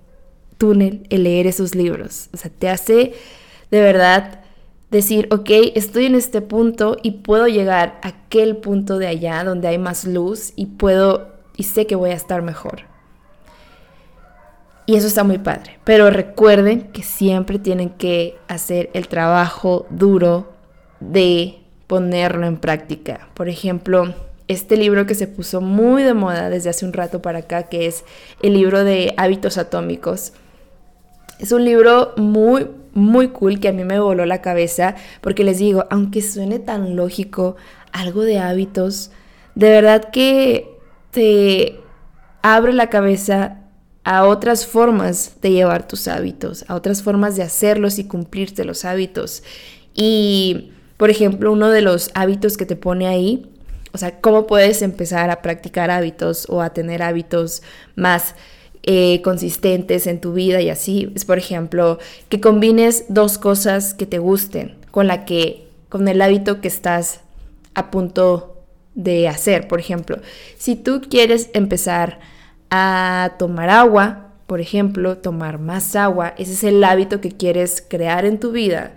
túnel 0.58 1.06
el 1.08 1.24
leer 1.24 1.46
esos 1.46 1.74
libros. 1.74 2.28
O 2.34 2.36
sea, 2.36 2.50
te 2.50 2.68
hace 2.68 3.14
de 3.70 3.80
verdad 3.80 4.40
decir, 4.90 5.28
ok, 5.30 5.50
estoy 5.74 6.06
en 6.06 6.14
este 6.14 6.42
punto 6.42 6.96
y 7.02 7.12
puedo 7.12 7.46
llegar 7.46 7.98
a 8.02 8.08
aquel 8.08 8.56
punto 8.56 8.98
de 8.98 9.06
allá 9.06 9.44
donde 9.44 9.68
hay 9.68 9.78
más 9.78 10.04
luz 10.04 10.52
y 10.56 10.66
puedo 10.66 11.28
y 11.56 11.62
sé 11.64 11.86
que 11.86 11.94
voy 11.94 12.10
a 12.10 12.14
estar 12.14 12.42
mejor. 12.42 12.82
Y 14.86 14.96
eso 14.96 15.06
está 15.06 15.22
muy 15.22 15.38
padre. 15.38 15.78
Pero 15.84 16.10
recuerden 16.10 16.90
que 16.92 17.02
siempre 17.02 17.58
tienen 17.58 17.90
que 17.90 18.38
hacer 18.48 18.90
el 18.94 19.06
trabajo 19.08 19.86
duro 19.90 20.52
de 21.00 21.58
ponerlo 21.86 22.46
en 22.46 22.56
práctica. 22.56 23.28
Por 23.34 23.50
ejemplo, 23.50 24.14
este 24.48 24.76
libro 24.76 25.06
que 25.06 25.14
se 25.14 25.26
puso 25.26 25.60
muy 25.60 26.02
de 26.02 26.14
moda 26.14 26.50
desde 26.50 26.70
hace 26.70 26.84
un 26.84 26.92
rato 26.92 27.22
para 27.22 27.40
acá, 27.40 27.64
que 27.64 27.86
es 27.86 28.04
el 28.42 28.54
libro 28.54 28.82
de 28.82 29.14
hábitos 29.16 29.58
atómicos 29.58 30.32
es 31.38 31.52
un 31.52 31.64
libro 31.64 32.14
muy, 32.16 32.68
muy 32.94 33.28
cool 33.28 33.60
que 33.60 33.68
a 33.68 33.72
mí 33.72 33.84
me 33.84 34.00
voló 34.00 34.26
la 34.26 34.42
cabeza 34.42 34.96
porque 35.20 35.44
les 35.44 35.58
digo, 35.58 35.86
aunque 35.90 36.20
suene 36.20 36.58
tan 36.58 36.96
lógico, 36.96 37.56
algo 37.92 38.22
de 38.22 38.38
hábitos, 38.38 39.10
de 39.54 39.70
verdad 39.70 40.10
que 40.10 40.68
te 41.10 41.80
abre 42.42 42.72
la 42.72 42.90
cabeza 42.90 43.60
a 44.04 44.24
otras 44.24 44.66
formas 44.66 45.36
de 45.42 45.52
llevar 45.52 45.86
tus 45.86 46.08
hábitos, 46.08 46.64
a 46.68 46.74
otras 46.74 47.02
formas 47.02 47.36
de 47.36 47.42
hacerlos 47.42 47.98
y 47.98 48.04
cumplirte 48.04 48.64
los 48.64 48.84
hábitos. 48.84 49.42
Y, 49.94 50.72
por 50.96 51.10
ejemplo, 51.10 51.52
uno 51.52 51.68
de 51.68 51.82
los 51.82 52.10
hábitos 52.14 52.56
que 52.56 52.66
te 52.66 52.76
pone 52.76 53.06
ahí, 53.06 53.50
o 53.92 53.98
sea, 53.98 54.20
cómo 54.20 54.46
puedes 54.46 54.82
empezar 54.82 55.30
a 55.30 55.42
practicar 55.42 55.90
hábitos 55.90 56.46
o 56.48 56.62
a 56.62 56.70
tener 56.70 57.02
hábitos 57.02 57.62
más 57.96 58.34
eh, 58.82 59.20
consistentes 59.22 60.06
en 60.06 60.20
tu 60.20 60.32
vida 60.32 60.60
y 60.60 60.70
así. 60.70 61.12
Es, 61.14 61.24
por 61.24 61.38
ejemplo, 61.38 61.98
que 62.28 62.40
combines 62.40 63.04
dos 63.08 63.38
cosas 63.38 63.94
que 63.94 64.06
te 64.06 64.18
gusten 64.18 64.76
con 64.90 65.06
la 65.06 65.24
que, 65.24 65.68
con 65.88 66.08
el 66.08 66.22
hábito 66.22 66.60
que 66.60 66.68
estás 66.68 67.20
a 67.74 67.90
punto 67.90 68.62
de 68.94 69.28
hacer. 69.28 69.68
Por 69.68 69.80
ejemplo, 69.80 70.18
si 70.56 70.76
tú 70.76 71.02
quieres 71.08 71.50
empezar 71.54 72.18
a 72.70 73.32
tomar 73.38 73.70
agua, 73.70 74.32
por 74.46 74.60
ejemplo, 74.60 75.18
tomar 75.18 75.58
más 75.58 75.94
agua, 75.94 76.34
ese 76.38 76.52
es 76.52 76.64
el 76.64 76.82
hábito 76.82 77.20
que 77.20 77.30
quieres 77.30 77.84
crear 77.86 78.24
en 78.24 78.40
tu 78.40 78.50
vida, 78.50 78.94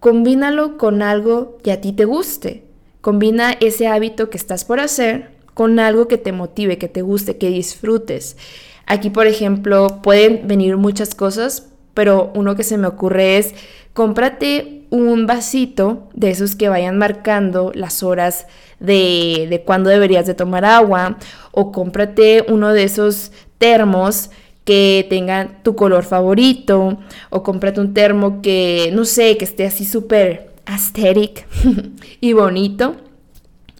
combínalo 0.00 0.78
con 0.78 1.02
algo 1.02 1.58
que 1.62 1.72
a 1.72 1.80
ti 1.80 1.92
te 1.92 2.04
guste. 2.04 2.65
Combina 3.06 3.52
ese 3.60 3.86
hábito 3.86 4.30
que 4.30 4.36
estás 4.36 4.64
por 4.64 4.80
hacer 4.80 5.30
con 5.54 5.78
algo 5.78 6.08
que 6.08 6.18
te 6.18 6.32
motive, 6.32 6.76
que 6.76 6.88
te 6.88 7.02
guste, 7.02 7.36
que 7.36 7.50
disfrutes. 7.50 8.36
Aquí, 8.84 9.10
por 9.10 9.28
ejemplo, 9.28 10.00
pueden 10.02 10.48
venir 10.48 10.76
muchas 10.76 11.14
cosas, 11.14 11.68
pero 11.94 12.32
uno 12.34 12.56
que 12.56 12.64
se 12.64 12.78
me 12.78 12.88
ocurre 12.88 13.38
es 13.38 13.54
cómprate 13.92 14.86
un 14.90 15.28
vasito 15.28 16.08
de 16.14 16.32
esos 16.32 16.56
que 16.56 16.68
vayan 16.68 16.98
marcando 16.98 17.70
las 17.76 18.02
horas 18.02 18.48
de, 18.80 19.46
de 19.50 19.62
cuándo 19.64 19.88
deberías 19.88 20.26
de 20.26 20.34
tomar 20.34 20.64
agua 20.64 21.16
o 21.52 21.70
cómprate 21.70 22.44
uno 22.48 22.72
de 22.72 22.82
esos 22.82 23.30
termos 23.58 24.30
que 24.64 25.06
tengan 25.08 25.62
tu 25.62 25.76
color 25.76 26.02
favorito 26.02 26.98
o 27.30 27.42
cómprate 27.44 27.80
un 27.80 27.94
termo 27.94 28.42
que 28.42 28.90
no 28.92 29.04
sé, 29.04 29.36
que 29.36 29.44
esté 29.44 29.64
así 29.64 29.84
súper 29.84 30.55
aesthetic 30.66 31.46
y 32.20 32.32
bonito 32.32 32.96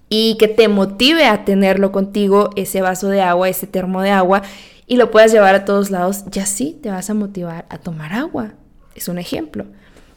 y 0.09 0.37
que 0.38 0.49
te 0.49 0.69
motive 0.69 1.26
a 1.26 1.45
tenerlo 1.45 1.93
contigo 1.93 2.50
ese 2.57 2.81
vaso 2.81 3.09
de 3.09 3.21
agua, 3.23 3.49
ese 3.49 3.66
termo 3.66 4.02
de 4.02 4.11
agua 4.11 4.43
y 4.87 4.97
lo 4.97 5.11
puedas 5.11 5.33
llevar 5.33 5.55
a 5.55 5.64
todos 5.64 5.90
lados, 5.90 6.25
ya 6.31 6.47
sí 6.47 6.78
te 6.81 6.90
vas 6.90 7.11
a 7.11 7.14
motivar 7.14 7.66
a 7.69 7.78
tomar 7.78 8.12
agua. 8.12 8.55
Es 8.95 9.09
un 9.09 9.19
ejemplo. 9.19 9.66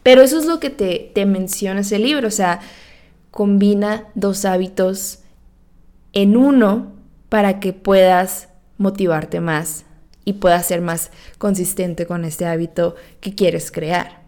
Pero 0.03 0.21
eso 0.21 0.37
es 0.37 0.45
lo 0.45 0.59
que 0.59 0.69
te, 0.69 1.11
te 1.13 1.25
menciona 1.25 1.81
ese 1.81 1.99
libro, 1.99 2.27
o 2.27 2.31
sea, 2.31 2.61
combina 3.31 4.05
dos 4.15 4.45
hábitos 4.45 5.19
en 6.13 6.37
uno 6.37 6.93
para 7.29 7.59
que 7.59 7.73
puedas 7.73 8.49
motivarte 8.77 9.39
más 9.39 9.85
y 10.23 10.33
puedas 10.33 10.65
ser 10.67 10.81
más 10.81 11.11
consistente 11.37 12.05
con 12.05 12.23
este 12.23 12.45
hábito 12.45 12.95
que 13.19 13.35
quieres 13.35 13.71
crear. 13.71 14.18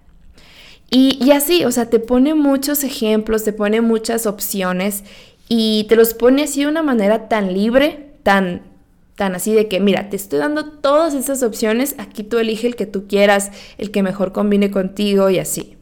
Y, 0.93 1.31
así, 1.31 1.63
o 1.63 1.71
sea, 1.71 1.89
te 1.89 1.99
pone 1.99 2.35
muchos 2.35 2.83
ejemplos, 2.83 3.45
te 3.45 3.53
pone 3.53 3.79
muchas 3.79 4.25
opciones 4.25 5.05
y 5.47 5.85
te 5.87 5.95
los 5.95 6.13
pone 6.13 6.43
así 6.43 6.61
de 6.61 6.67
una 6.67 6.83
manera 6.83 7.29
tan 7.29 7.53
libre, 7.53 8.11
tan 8.23 8.69
tan 9.15 9.35
así 9.35 9.53
de 9.53 9.67
que, 9.67 9.79
mira, 9.79 10.09
te 10.09 10.15
estoy 10.15 10.39
dando 10.39 10.65
todas 10.65 11.13
esas 11.13 11.43
opciones, 11.43 11.95
aquí 11.99 12.23
tú 12.23 12.39
elige 12.39 12.65
el 12.65 12.75
que 12.75 12.87
tú 12.87 13.07
quieras, 13.07 13.51
el 13.77 13.91
que 13.91 14.01
mejor 14.01 14.31
combine 14.31 14.71
contigo 14.71 15.29
y 15.29 15.37
así. 15.37 15.77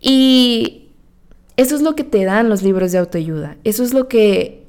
Y 0.00 0.90
eso 1.56 1.74
es 1.74 1.80
lo 1.80 1.96
que 1.96 2.04
te 2.04 2.24
dan 2.24 2.50
los 2.50 2.62
libros 2.62 2.92
de 2.92 2.98
autoayuda, 2.98 3.56
eso 3.64 3.82
es 3.82 3.94
lo 3.94 4.06
que 4.06 4.66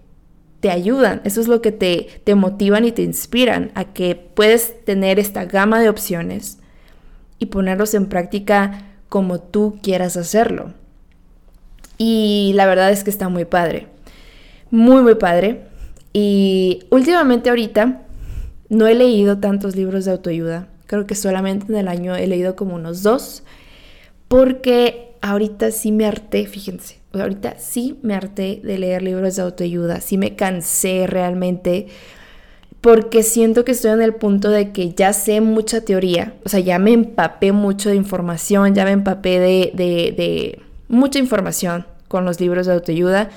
te 0.62 0.72
ayudan, 0.72 1.22
eso 1.26 1.42
es 1.42 1.48
lo 1.48 1.62
que 1.62 1.74
te, 1.74 2.08
te 2.24 2.36
motivan 2.36 2.86
y 2.86 2.94
te 2.94 3.02
inspiran 3.04 3.72
a 3.76 3.94
que 3.94 4.16
puedes 4.16 4.84
tener 4.86 5.20
esta 5.20 5.46
gama 5.46 5.82
de 5.82 5.90
opciones 5.90 6.60
y 7.38 7.48
ponerlos 7.48 7.94
en 7.96 8.06
práctica 8.06 8.93
como 9.14 9.40
tú 9.40 9.78
quieras 9.84 10.18
hacerlo. 10.18 10.74
Y 12.00 12.54
la 12.56 12.66
verdad 12.66 12.90
es 12.90 13.04
que 13.04 13.12
está 13.12 13.30
muy 13.30 13.46
padre, 13.46 13.86
muy, 14.72 15.04
muy 15.04 15.14
padre. 15.14 15.68
Y 16.14 16.86
últimamente 16.90 17.52
ahorita 17.52 18.02
no 18.70 18.88
he 18.88 18.96
leído 18.96 19.38
tantos 19.38 19.76
libros 19.76 20.06
de 20.06 20.14
autoayuda. 20.14 20.68
Creo 20.88 21.06
que 21.06 21.14
solamente 21.14 21.68
en 21.72 21.78
el 21.78 21.90
año 21.90 22.16
he 22.16 22.26
leído 22.26 22.56
como 22.56 22.74
unos 22.74 23.04
dos. 23.04 23.44
Porque 24.30 25.12
ahorita 25.22 25.70
sí 25.70 25.92
me 25.92 26.08
harté, 26.08 26.48
fíjense. 26.48 26.98
Ahorita 27.14 27.60
sí 27.60 28.00
me 28.02 28.16
harté 28.16 28.62
de 28.64 28.80
leer 28.80 29.04
libros 29.04 29.36
de 29.36 29.44
autoayuda. 29.44 30.02
Sí 30.02 30.18
me 30.18 30.36
cansé 30.36 31.06
realmente. 31.06 31.86
Porque 32.84 33.24
siento 33.24 33.66
que 33.66 33.72
estoy 33.72 33.92
en 33.92 34.02
el 34.02 34.14
punto 34.14 34.50
de 34.50 34.74
que 34.74 34.92
ya 34.94 35.14
sé 35.14 35.42
mucha 35.42 35.82
teoría. 35.82 36.36
O 36.46 36.50
sea, 36.50 36.60
ya 36.60 36.78
me 36.78 36.92
empapé 36.92 37.52
mucho 37.52 37.90
de 37.90 37.96
información. 37.96 38.76
Ya 38.76 38.84
me 38.84 38.92
empapé 38.92 39.40
de, 39.40 39.72
de, 39.74 40.14
de 40.16 40.62
mucha 40.90 41.18
información 41.18 41.88
con 42.10 42.26
los 42.26 42.40
libros 42.40 42.68
de 42.68 42.74
autoayuda 42.74 43.30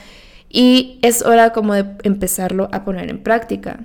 y 0.50 0.98
es 1.02 1.22
hora 1.22 1.52
como 1.52 1.74
de 1.74 1.86
empezarlo 2.02 2.68
a 2.72 2.84
poner 2.84 3.08
en 3.08 3.22
práctica. 3.22 3.80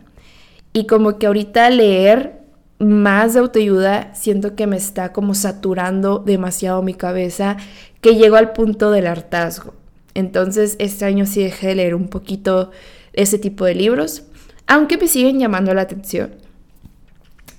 Y 0.73 0.87
como 0.87 1.17
que 1.17 1.27
ahorita 1.27 1.69
leer 1.69 2.41
más 2.79 3.33
de 3.33 3.41
autoayuda 3.41 4.13
siento 4.15 4.55
que 4.55 4.67
me 4.67 4.77
está 4.77 5.13
como 5.13 5.35
saturando 5.35 6.19
demasiado 6.19 6.81
mi 6.81 6.93
cabeza, 6.93 7.57
que 8.01 8.15
llego 8.15 8.35
al 8.35 8.53
punto 8.53 8.89
del 8.91 9.07
hartazgo. 9.07 9.73
Entonces 10.13 10.75
este 10.79 11.05
año 11.05 11.25
sí 11.25 11.43
dejé 11.43 11.67
de 11.67 11.75
leer 11.75 11.95
un 11.95 12.07
poquito 12.07 12.71
ese 13.13 13.37
tipo 13.37 13.65
de 13.65 13.75
libros, 13.75 14.23
aunque 14.71 14.97
me 14.97 15.09
siguen 15.09 15.37
llamando 15.37 15.73
la 15.73 15.81
atención. 15.81 16.31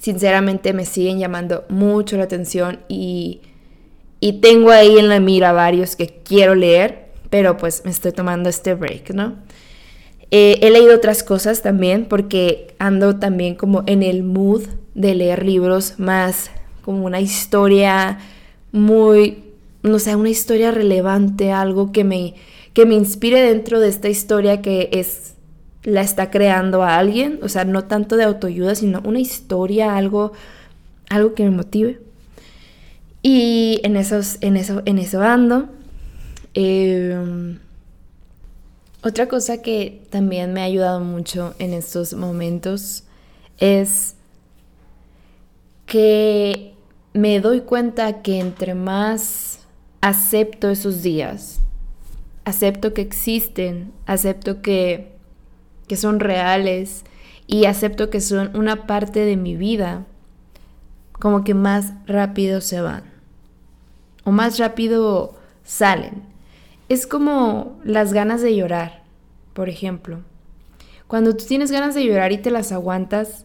Sinceramente 0.00 0.72
me 0.72 0.86
siguen 0.86 1.18
llamando 1.18 1.66
mucho 1.68 2.16
la 2.16 2.24
atención 2.24 2.80
y, 2.88 3.42
y 4.18 4.40
tengo 4.40 4.70
ahí 4.70 4.98
en 4.98 5.10
la 5.10 5.20
mira 5.20 5.52
varios 5.52 5.94
que 5.94 6.22
quiero 6.24 6.54
leer, 6.54 7.10
pero 7.28 7.58
pues 7.58 7.82
me 7.84 7.90
estoy 7.90 8.12
tomando 8.12 8.48
este 8.48 8.72
break, 8.72 9.10
¿no? 9.10 9.36
Eh, 10.30 10.58
he 10.62 10.70
leído 10.70 10.94
otras 10.94 11.22
cosas 11.22 11.60
también 11.60 12.06
porque 12.06 12.74
ando 12.78 13.18
también 13.18 13.56
como 13.56 13.84
en 13.86 14.02
el 14.02 14.22
mood 14.22 14.62
de 14.94 15.14
leer 15.14 15.44
libros 15.44 15.98
más 15.98 16.50
como 16.80 17.04
una 17.04 17.20
historia 17.20 18.20
muy, 18.72 19.44
no 19.82 19.98
sé, 19.98 20.16
una 20.16 20.30
historia 20.30 20.70
relevante, 20.70 21.52
algo 21.52 21.92
que 21.92 22.04
me, 22.04 22.36
que 22.72 22.86
me 22.86 22.94
inspire 22.94 23.42
dentro 23.42 23.80
de 23.80 23.90
esta 23.90 24.08
historia 24.08 24.62
que 24.62 24.88
es, 24.92 25.34
la 25.84 26.00
está 26.02 26.30
creando 26.30 26.82
a 26.82 26.96
alguien, 26.96 27.40
o 27.42 27.48
sea, 27.48 27.64
no 27.64 27.84
tanto 27.84 28.16
de 28.16 28.24
autoayuda, 28.24 28.74
sino 28.74 29.00
una 29.04 29.18
historia, 29.18 29.96
algo, 29.96 30.32
algo 31.08 31.34
que 31.34 31.44
me 31.44 31.50
motive. 31.50 32.00
Y 33.22 33.80
en, 33.84 33.96
esos, 33.96 34.38
en, 34.40 34.56
eso, 34.56 34.82
en 34.84 34.98
eso 34.98 35.22
ando. 35.22 35.68
Em, 36.54 37.58
otra 39.02 39.26
cosa 39.28 39.62
que 39.62 40.02
también 40.10 40.52
me 40.52 40.60
ha 40.60 40.64
ayudado 40.64 41.00
mucho 41.00 41.54
en 41.58 41.72
estos 41.72 42.14
momentos 42.14 43.04
es 43.58 44.14
que 45.86 46.74
me 47.12 47.40
doy 47.40 47.60
cuenta 47.60 48.22
que 48.22 48.38
entre 48.38 48.74
más 48.74 49.60
acepto 50.00 50.70
esos 50.70 51.02
días, 51.02 51.60
acepto 52.44 52.94
que 52.94 53.02
existen, 53.02 53.92
acepto 54.06 54.62
que, 54.62 55.12
que 55.92 55.98
son 55.98 56.20
reales 56.20 57.04
y 57.46 57.66
acepto 57.66 58.08
que 58.08 58.22
son 58.22 58.56
una 58.56 58.86
parte 58.86 59.26
de 59.26 59.36
mi 59.36 59.56
vida, 59.56 60.06
como 61.12 61.44
que 61.44 61.52
más 61.52 61.92
rápido 62.06 62.62
se 62.62 62.80
van 62.80 63.04
o 64.24 64.30
más 64.30 64.58
rápido 64.58 65.34
salen. 65.62 66.22
Es 66.88 67.06
como 67.06 67.78
las 67.84 68.14
ganas 68.14 68.40
de 68.40 68.56
llorar, 68.56 69.02
por 69.52 69.68
ejemplo. 69.68 70.20
Cuando 71.08 71.36
tú 71.36 71.44
tienes 71.44 71.70
ganas 71.70 71.94
de 71.94 72.06
llorar 72.06 72.32
y 72.32 72.38
te 72.38 72.50
las 72.50 72.72
aguantas, 72.72 73.44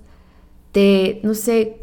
te, 0.72 1.20
no 1.24 1.34
sé, 1.34 1.80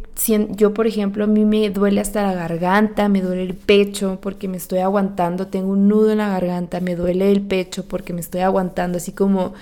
yo 0.56 0.72
por 0.72 0.86
ejemplo, 0.86 1.24
a 1.24 1.26
mí 1.26 1.44
me 1.44 1.68
duele 1.68 2.00
hasta 2.00 2.22
la 2.22 2.32
garganta, 2.32 3.10
me 3.10 3.20
duele 3.20 3.42
el 3.42 3.54
pecho 3.54 4.18
porque 4.22 4.48
me 4.48 4.56
estoy 4.56 4.78
aguantando, 4.78 5.48
tengo 5.48 5.72
un 5.72 5.88
nudo 5.88 6.12
en 6.12 6.18
la 6.18 6.30
garganta, 6.30 6.80
me 6.80 6.96
duele 6.96 7.30
el 7.30 7.42
pecho 7.42 7.84
porque 7.86 8.14
me 8.14 8.22
estoy 8.22 8.40
aguantando, 8.40 8.96
así 8.96 9.12
como 9.12 9.52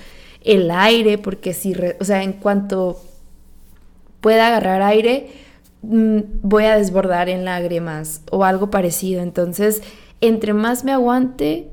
el 0.45 0.71
aire, 0.71 1.19
porque 1.19 1.55
si, 1.55 1.75
o 2.01 2.05
sea, 2.05 2.23
en 2.23 2.33
cuanto 2.35 3.01
pueda 4.21 4.49
agarrar 4.49 4.83
aire, 4.83 5.31
mm, 5.83 6.19
voy 6.43 6.65
a 6.65 6.77
desbordar 6.77 7.29
en 7.29 7.45
lágrimas 7.45 8.23
o 8.31 8.45
algo 8.45 8.71
parecido. 8.71 9.23
Entonces, 9.23 9.83
entre 10.21 10.55
más 10.55 10.85
me 10.85 10.93
aguante, 10.93 11.71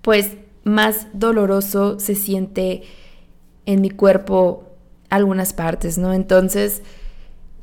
pues 0.00 0.36
más 0.62 1.08
doloroso 1.12 1.98
se 2.00 2.14
siente 2.14 2.82
en 3.66 3.80
mi 3.80 3.90
cuerpo 3.90 4.64
algunas 5.10 5.52
partes, 5.52 5.98
¿no? 5.98 6.12
Entonces, 6.12 6.82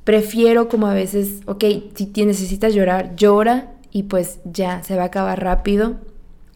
prefiero 0.04 0.68
como 0.68 0.88
a 0.88 0.94
veces, 0.94 1.42
ok, 1.46 1.64
si 1.96 2.26
necesitas 2.26 2.74
llorar, 2.74 3.16
llora 3.16 3.74
y 3.92 4.04
pues 4.04 4.40
ya, 4.46 4.84
se 4.84 4.96
va 4.96 5.04
a 5.04 5.08
acabar 5.08 5.44
rápido 5.44 5.96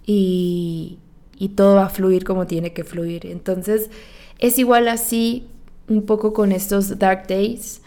y, 0.06 1.00
y 1.38 1.50
todo 1.50 1.76
va 1.76 1.86
a 1.86 1.90
fluir 1.90 2.24
como 2.24 2.48
tiene 2.48 2.74
que 2.74 2.84
fluir. 2.84 3.26
Entonces, 3.26 3.90
es 4.40 4.58
igual 4.60 4.88
así 4.88 5.48
un 5.88 6.06
poco 6.06 6.34
con 6.34 6.52
estos 6.52 6.98
dark 7.00 7.28
days. 7.28 7.82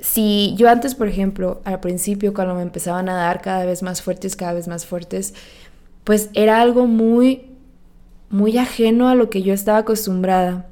Si 0.00 0.54
yo 0.56 0.68
antes, 0.68 0.94
por 0.94 1.08
ejemplo, 1.08 1.60
al 1.64 1.80
principio 1.80 2.34
cuando 2.34 2.54
me 2.54 2.62
empezaban 2.62 3.08
a 3.08 3.14
dar 3.14 3.40
cada 3.40 3.64
vez 3.64 3.82
más 3.82 4.02
fuertes, 4.02 4.36
cada 4.36 4.52
vez 4.52 4.68
más 4.68 4.86
fuertes, 4.86 5.34
pues 6.04 6.30
era 6.34 6.60
algo 6.60 6.86
muy, 6.86 7.46
muy 8.30 8.58
ajeno 8.58 9.08
a 9.08 9.14
lo 9.14 9.30
que 9.30 9.42
yo 9.42 9.54
estaba 9.54 9.78
acostumbrada 9.78 10.66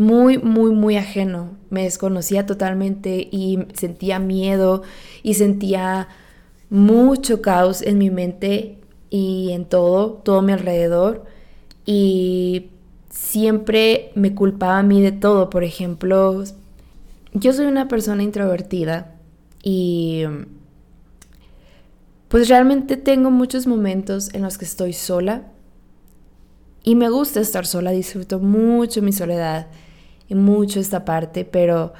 muy, 0.00 0.38
muy, 0.38 0.72
muy 0.72 0.96
ajeno. 0.96 1.50
Me 1.68 1.82
desconocía 1.82 2.46
totalmente 2.46 3.28
y 3.30 3.58
sentía 3.74 4.18
miedo 4.18 4.82
y 5.22 5.34
sentía 5.34 6.08
mucho 6.70 7.42
caos 7.42 7.82
en 7.82 7.98
mi 7.98 8.08
mente 8.10 8.78
y 9.10 9.50
en 9.52 9.64
todo, 9.66 10.12
todo 10.12 10.42
mi 10.42 10.52
alrededor. 10.52 11.24
Y 11.84 12.70
siempre 13.10 14.12
me 14.14 14.34
culpaba 14.34 14.78
a 14.78 14.82
mí 14.82 15.02
de 15.02 15.12
todo. 15.12 15.50
Por 15.50 15.64
ejemplo, 15.64 16.44
yo 17.34 17.52
soy 17.52 17.66
una 17.66 17.88
persona 17.88 18.22
introvertida 18.22 19.16
y 19.62 20.24
pues 22.28 22.48
realmente 22.48 22.96
tengo 22.96 23.30
muchos 23.30 23.66
momentos 23.66 24.32
en 24.34 24.42
los 24.42 24.56
que 24.56 24.64
estoy 24.64 24.92
sola. 24.92 25.42
Y 26.82 26.94
me 26.94 27.10
gusta 27.10 27.40
estar 27.40 27.66
sola, 27.66 27.90
disfruto 27.90 28.38
mucho 28.38 29.02
mi 29.02 29.12
soledad 29.12 29.66
mucho 30.34 30.80
esta 30.80 31.04
parte, 31.04 31.44
pero 31.44 31.92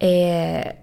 eh, 0.00 0.76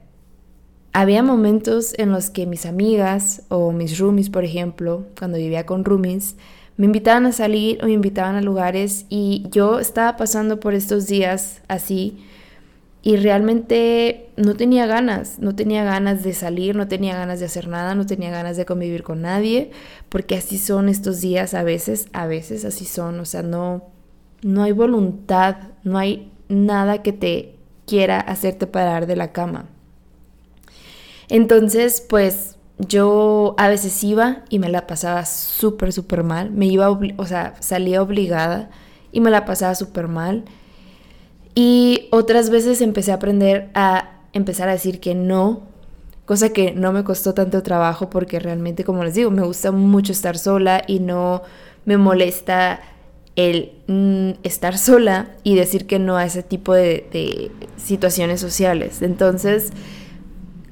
había 0.93 1.23
momentos 1.23 1.93
en 1.97 2.11
los 2.11 2.29
que 2.29 2.45
mis 2.45 2.65
amigas 2.65 3.43
o 3.49 3.71
mis 3.71 3.97
roomies, 3.99 4.29
por 4.29 4.43
ejemplo, 4.43 5.05
cuando 5.17 5.37
vivía 5.37 5.65
con 5.65 5.85
roomies, 5.85 6.35
me 6.77 6.85
invitaban 6.85 7.25
a 7.25 7.31
salir 7.31 7.79
o 7.81 7.85
me 7.85 7.93
invitaban 7.93 8.35
a 8.35 8.41
lugares 8.41 9.05
y 9.09 9.45
yo 9.51 9.79
estaba 9.79 10.17
pasando 10.17 10.59
por 10.59 10.73
estos 10.73 11.07
días 11.07 11.61
así 11.67 12.25
y 13.03 13.17
realmente 13.17 14.29
no 14.37 14.55
tenía 14.55 14.85
ganas, 14.85 15.39
no 15.39 15.55
tenía 15.55 15.83
ganas 15.83 16.23
de 16.23 16.33
salir, 16.33 16.75
no 16.75 16.87
tenía 16.87 17.15
ganas 17.15 17.39
de 17.39 17.45
hacer 17.45 17.67
nada, 17.67 17.95
no 17.95 18.05
tenía 18.05 18.29
ganas 18.29 18.57
de 18.57 18.65
convivir 18.65 19.03
con 19.03 19.21
nadie, 19.21 19.71
porque 20.09 20.35
así 20.35 20.57
son 20.57 20.87
estos 20.87 21.19
días 21.21 21.53
a 21.53 21.63
veces, 21.63 22.07
a 22.13 22.27
veces 22.27 22.63
así 22.65 22.85
son, 22.85 23.19
o 23.19 23.25
sea, 23.25 23.41
no 23.41 23.83
no 24.43 24.63
hay 24.63 24.71
voluntad, 24.71 25.57
no 25.83 25.97
hay 25.97 26.31
nada 26.49 27.03
que 27.03 27.13
te 27.13 27.55
quiera 27.85 28.19
hacerte 28.19 28.67
parar 28.67 29.05
de 29.05 29.15
la 29.15 29.31
cama. 29.31 29.65
Entonces, 31.31 32.05
pues 32.07 32.57
yo 32.77 33.55
a 33.57 33.69
veces 33.69 34.03
iba 34.03 34.43
y 34.49 34.59
me 34.59 34.67
la 34.67 34.85
pasaba 34.85 35.25
súper, 35.25 35.93
súper 35.93 36.23
mal. 36.23 36.51
Me 36.51 36.65
iba, 36.65 36.89
o 36.89 37.25
sea, 37.25 37.55
salía 37.61 38.01
obligada 38.01 38.69
y 39.13 39.21
me 39.21 39.31
la 39.31 39.45
pasaba 39.45 39.73
súper 39.75 40.09
mal. 40.09 40.43
Y 41.55 42.09
otras 42.11 42.49
veces 42.49 42.81
empecé 42.81 43.11
a 43.11 43.15
aprender 43.15 43.69
a 43.75 44.09
empezar 44.33 44.67
a 44.67 44.73
decir 44.73 44.99
que 44.99 45.15
no, 45.15 45.61
cosa 46.25 46.49
que 46.49 46.73
no 46.73 46.91
me 46.91 47.05
costó 47.05 47.33
tanto 47.33 47.63
trabajo 47.63 48.09
porque 48.09 48.37
realmente, 48.39 48.83
como 48.83 49.01
les 49.05 49.15
digo, 49.15 49.31
me 49.31 49.43
gusta 49.43 49.71
mucho 49.71 50.11
estar 50.11 50.37
sola 50.37 50.83
y 50.85 50.99
no 50.99 51.43
me 51.85 51.95
molesta 51.95 52.81
el 53.37 53.71
mm, 53.87 54.31
estar 54.43 54.77
sola 54.77 55.31
y 55.43 55.55
decir 55.55 55.87
que 55.87 55.97
no 55.97 56.17
a 56.17 56.25
ese 56.25 56.43
tipo 56.43 56.73
de, 56.73 57.51
situaciones 57.77 58.41
sociales. 58.41 59.01
Entonces, 59.01 59.71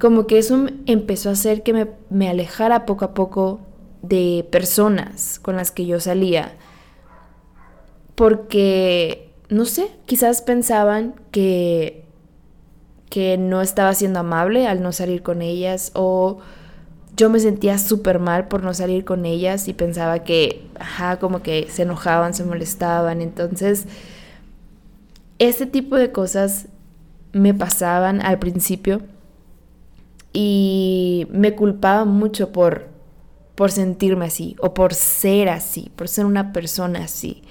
como 0.00 0.26
que 0.26 0.38
eso 0.38 0.66
empezó 0.86 1.28
a 1.28 1.32
hacer 1.32 1.62
que 1.62 1.74
me, 1.74 1.86
me, 2.08 2.28
alejara 2.30 2.86
poco 2.86 3.04
a 3.04 3.12
poco 3.12 3.60
de 4.00 4.48
personas 4.50 5.38
con 5.38 5.56
las 5.56 5.70
que 5.70 5.84
yo 5.84 6.00
salía. 6.00 6.56
Porque, 8.14 9.30
no 9.50 9.66
sé, 9.66 9.88
quizás 10.06 10.40
pensaban 10.40 11.14
que, 11.30 12.06
que 13.10 13.36
no 13.36 13.60
estaba 13.60 13.92
siendo 13.92 14.20
amable 14.20 14.66
al 14.66 14.82
no 14.82 14.92
salir 14.92 15.22
con 15.22 15.42
ellas 15.42 15.92
o 15.94 16.38
yo 17.14 17.28
me 17.28 17.38
sentía 17.38 17.76
súper 17.76 18.20
mal 18.20 18.48
por 18.48 18.62
no 18.62 18.72
salir 18.72 19.04
con 19.04 19.26
ellas 19.26 19.68
y 19.68 19.74
pensaba 19.74 20.20
que, 20.20 20.66
ajá, 20.78 21.18
como 21.18 21.42
que 21.42 21.68
se 21.70 21.82
enojaban, 21.82 22.32
se 22.32 22.44
molestaban. 22.44 23.20
Entonces, 23.20 23.84
ese 25.38 25.66
tipo 25.66 25.96
de 25.96 26.10
cosas 26.10 26.68
me 27.32 27.52
pasaban 27.52 28.24
al 28.24 28.38
principio 28.38 29.02
y 30.32 31.26
me 31.30 31.54
culpaba 31.54 32.04
mucho 32.04 32.52
por, 32.52 32.88
por 33.54 33.70
sentirme 33.70 34.26
así 34.26 34.56
o 34.60 34.74
por 34.74 34.94
ser 34.94 35.48
así, 35.48 35.90
por 35.96 36.08
ser 36.08 36.26
una 36.26 36.52
persona 36.52 37.04
así. 37.04 37.42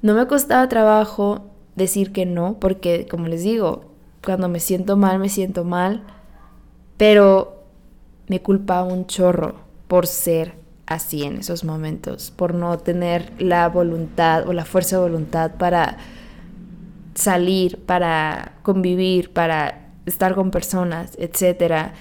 No 0.00 0.14
me 0.14 0.26
costaba 0.26 0.68
trabajo 0.68 1.46
decir 1.74 2.12
que 2.12 2.26
no, 2.26 2.58
porque 2.60 3.06
como 3.08 3.26
les 3.26 3.42
digo, 3.42 3.92
cuando 4.24 4.48
me 4.48 4.60
siento 4.60 4.96
mal, 4.96 5.18
me 5.18 5.28
siento 5.28 5.64
mal, 5.64 6.04
pero 6.96 7.64
me 8.28 8.42
culpaba 8.42 8.84
un 8.84 9.06
chorro 9.06 9.56
por 9.88 10.06
ser 10.06 10.54
así 10.86 11.24
en 11.24 11.38
esos 11.38 11.64
momentos, 11.64 12.30
por 12.30 12.54
no 12.54 12.78
tener 12.78 13.32
la 13.40 13.68
voluntad 13.68 14.46
o 14.48 14.52
la 14.52 14.64
fuerza 14.64 14.96
de 14.96 15.02
voluntad 15.02 15.52
para 15.56 15.98
salir, 17.14 17.84
para 17.84 18.52
convivir, 18.62 19.32
para 19.32 19.87
estar 20.08 20.34
con 20.34 20.50
personas, 20.50 21.16
etc. 21.18 21.92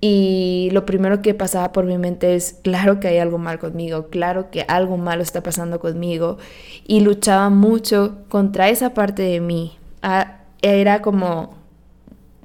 Y 0.00 0.68
lo 0.72 0.86
primero 0.86 1.22
que 1.22 1.34
pasaba 1.34 1.72
por 1.72 1.84
mi 1.84 1.98
mente 1.98 2.34
es, 2.34 2.58
claro 2.62 3.00
que 3.00 3.08
hay 3.08 3.18
algo 3.18 3.38
mal 3.38 3.58
conmigo, 3.58 4.08
claro 4.08 4.50
que 4.50 4.64
algo 4.68 4.96
malo 4.96 5.22
está 5.22 5.42
pasando 5.42 5.80
conmigo. 5.80 6.38
Y 6.86 7.00
luchaba 7.00 7.50
mucho 7.50 8.18
contra 8.28 8.68
esa 8.68 8.94
parte 8.94 9.22
de 9.22 9.40
mí. 9.40 9.76
Ah, 10.02 10.38
era 10.62 11.02
como 11.02 11.54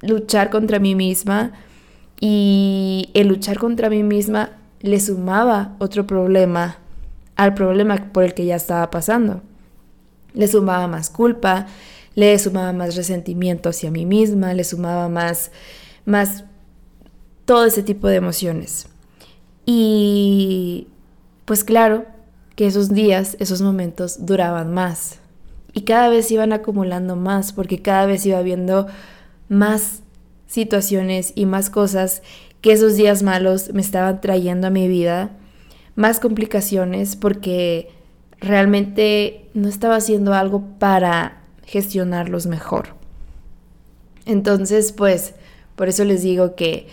luchar 0.01 0.49
contra 0.49 0.79
mí 0.79 0.95
misma 0.95 1.51
y 2.19 3.09
el 3.13 3.27
luchar 3.27 3.57
contra 3.57 3.89
mí 3.89 4.03
misma 4.03 4.51
le 4.81 4.99
sumaba 4.99 5.75
otro 5.79 6.05
problema 6.05 6.77
al 7.35 7.53
problema 7.53 7.95
por 8.11 8.23
el 8.23 8.33
que 8.33 8.45
ya 8.45 8.55
estaba 8.55 8.89
pasando. 8.91 9.41
Le 10.33 10.47
sumaba 10.47 10.87
más 10.87 11.09
culpa, 11.09 11.67
le 12.15 12.37
sumaba 12.39 12.73
más 12.73 12.95
resentimiento 12.95 13.69
hacia 13.69 13.91
mí 13.91 14.05
misma, 14.05 14.53
le 14.53 14.63
sumaba 14.63 15.09
más, 15.09 15.51
más 16.05 16.43
todo 17.45 17.65
ese 17.65 17.83
tipo 17.83 18.07
de 18.07 18.15
emociones. 18.15 18.87
Y 19.65 20.87
pues 21.45 21.63
claro 21.63 22.05
que 22.55 22.67
esos 22.67 22.89
días, 22.89 23.35
esos 23.39 23.61
momentos 23.61 24.25
duraban 24.25 24.73
más. 24.73 25.19
Y 25.73 25.81
cada 25.81 26.09
vez 26.09 26.29
iban 26.31 26.53
acumulando 26.53 27.15
más 27.15 27.51
porque 27.51 27.81
cada 27.81 28.05
vez 28.05 28.25
iba 28.25 28.41
viendo 28.41 28.87
más 29.49 30.03
situaciones 30.47 31.33
y 31.35 31.45
más 31.45 31.69
cosas 31.69 32.21
que 32.61 32.71
esos 32.71 32.95
días 32.95 33.23
malos 33.23 33.73
me 33.73 33.81
estaban 33.81 34.21
trayendo 34.21 34.67
a 34.67 34.69
mi 34.69 34.87
vida, 34.87 35.31
más 35.95 36.19
complicaciones 36.19 37.15
porque 37.15 37.89
realmente 38.39 39.49
no 39.53 39.67
estaba 39.67 39.95
haciendo 39.95 40.33
algo 40.33 40.63
para 40.79 41.42
gestionarlos 41.65 42.45
mejor. 42.45 42.89
Entonces, 44.25 44.91
pues, 44.91 45.33
por 45.75 45.89
eso 45.89 46.05
les 46.05 46.21
digo 46.21 46.55
que 46.55 46.87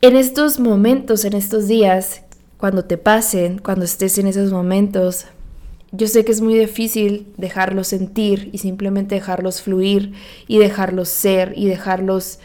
en 0.00 0.16
estos 0.16 0.58
momentos, 0.58 1.24
en 1.24 1.34
estos 1.34 1.68
días, 1.68 2.22
cuando 2.58 2.84
te 2.84 2.98
pasen, 2.98 3.58
cuando 3.58 3.84
estés 3.84 4.18
en 4.18 4.26
esos 4.26 4.52
momentos, 4.52 5.26
yo 5.92 6.08
sé 6.08 6.24
que 6.24 6.32
es 6.32 6.40
muy 6.40 6.58
difícil 6.58 7.32
dejarlos 7.36 7.88
sentir 7.88 8.50
y 8.52 8.58
simplemente 8.58 9.14
dejarlos 9.14 9.62
fluir 9.62 10.14
y 10.48 10.58
dejarlos 10.58 11.08
ser 11.08 11.52
y 11.56 11.66
dejarlos 11.66 12.38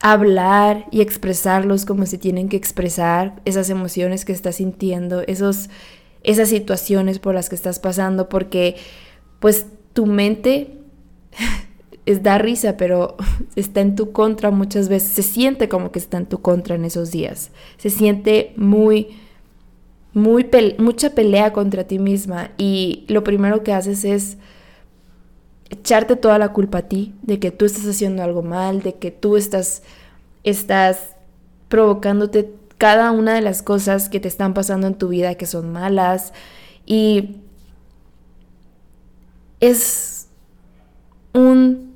hablar 0.00 0.86
y 0.90 1.00
expresarlos 1.00 1.84
como 1.84 2.06
se 2.06 2.18
tienen 2.18 2.48
que 2.48 2.56
expresar, 2.56 3.40
esas 3.44 3.68
emociones 3.68 4.24
que 4.24 4.32
estás 4.32 4.56
sintiendo, 4.56 5.22
esos, 5.26 5.70
esas 6.22 6.48
situaciones 6.48 7.18
por 7.18 7.34
las 7.34 7.48
que 7.48 7.56
estás 7.56 7.78
pasando, 7.78 8.28
porque 8.28 8.76
pues 9.40 9.66
tu 9.98 10.06
mente 10.06 10.78
es 12.06 12.22
da 12.22 12.38
risa, 12.38 12.76
pero 12.76 13.16
está 13.56 13.80
en 13.80 13.96
tu 13.96 14.12
contra 14.12 14.52
muchas 14.52 14.88
veces, 14.88 15.08
se 15.08 15.24
siente 15.24 15.68
como 15.68 15.90
que 15.90 15.98
está 15.98 16.18
en 16.18 16.26
tu 16.26 16.40
contra 16.40 16.76
en 16.76 16.84
esos 16.84 17.10
días, 17.10 17.50
se 17.78 17.90
siente 17.90 18.52
muy 18.54 19.08
muy 20.12 20.48
mucha 20.78 21.10
pelea 21.10 21.52
contra 21.52 21.82
ti 21.82 21.98
misma. 21.98 22.52
Y 22.58 23.06
lo 23.08 23.24
primero 23.24 23.64
que 23.64 23.72
haces 23.72 24.04
es 24.04 24.36
echarte 25.68 26.14
toda 26.14 26.38
la 26.38 26.52
culpa 26.52 26.78
a 26.78 26.82
ti 26.82 27.16
de 27.22 27.40
que 27.40 27.50
tú 27.50 27.64
estás 27.64 27.84
haciendo 27.84 28.22
algo 28.22 28.42
mal, 28.42 28.82
de 28.82 28.94
que 28.94 29.10
tú 29.10 29.36
estás, 29.36 29.82
estás 30.44 31.16
provocándote 31.68 32.54
cada 32.78 33.10
una 33.10 33.34
de 33.34 33.40
las 33.40 33.62
cosas 33.62 34.08
que 34.08 34.20
te 34.20 34.28
están 34.28 34.54
pasando 34.54 34.86
en 34.86 34.94
tu 34.94 35.08
vida 35.08 35.34
que 35.34 35.46
son 35.46 35.72
malas. 35.72 36.32
Y 36.86 37.40
es 39.60 40.28
un, 41.32 41.94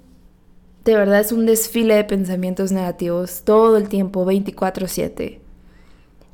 de 0.84 0.96
verdad 0.96 1.20
es 1.20 1.32
un 1.32 1.46
desfile 1.46 1.94
de 1.94 2.04
pensamientos 2.04 2.72
negativos 2.72 3.42
todo 3.44 3.76
el 3.76 3.88
tiempo, 3.88 4.24
24/7. 4.24 5.40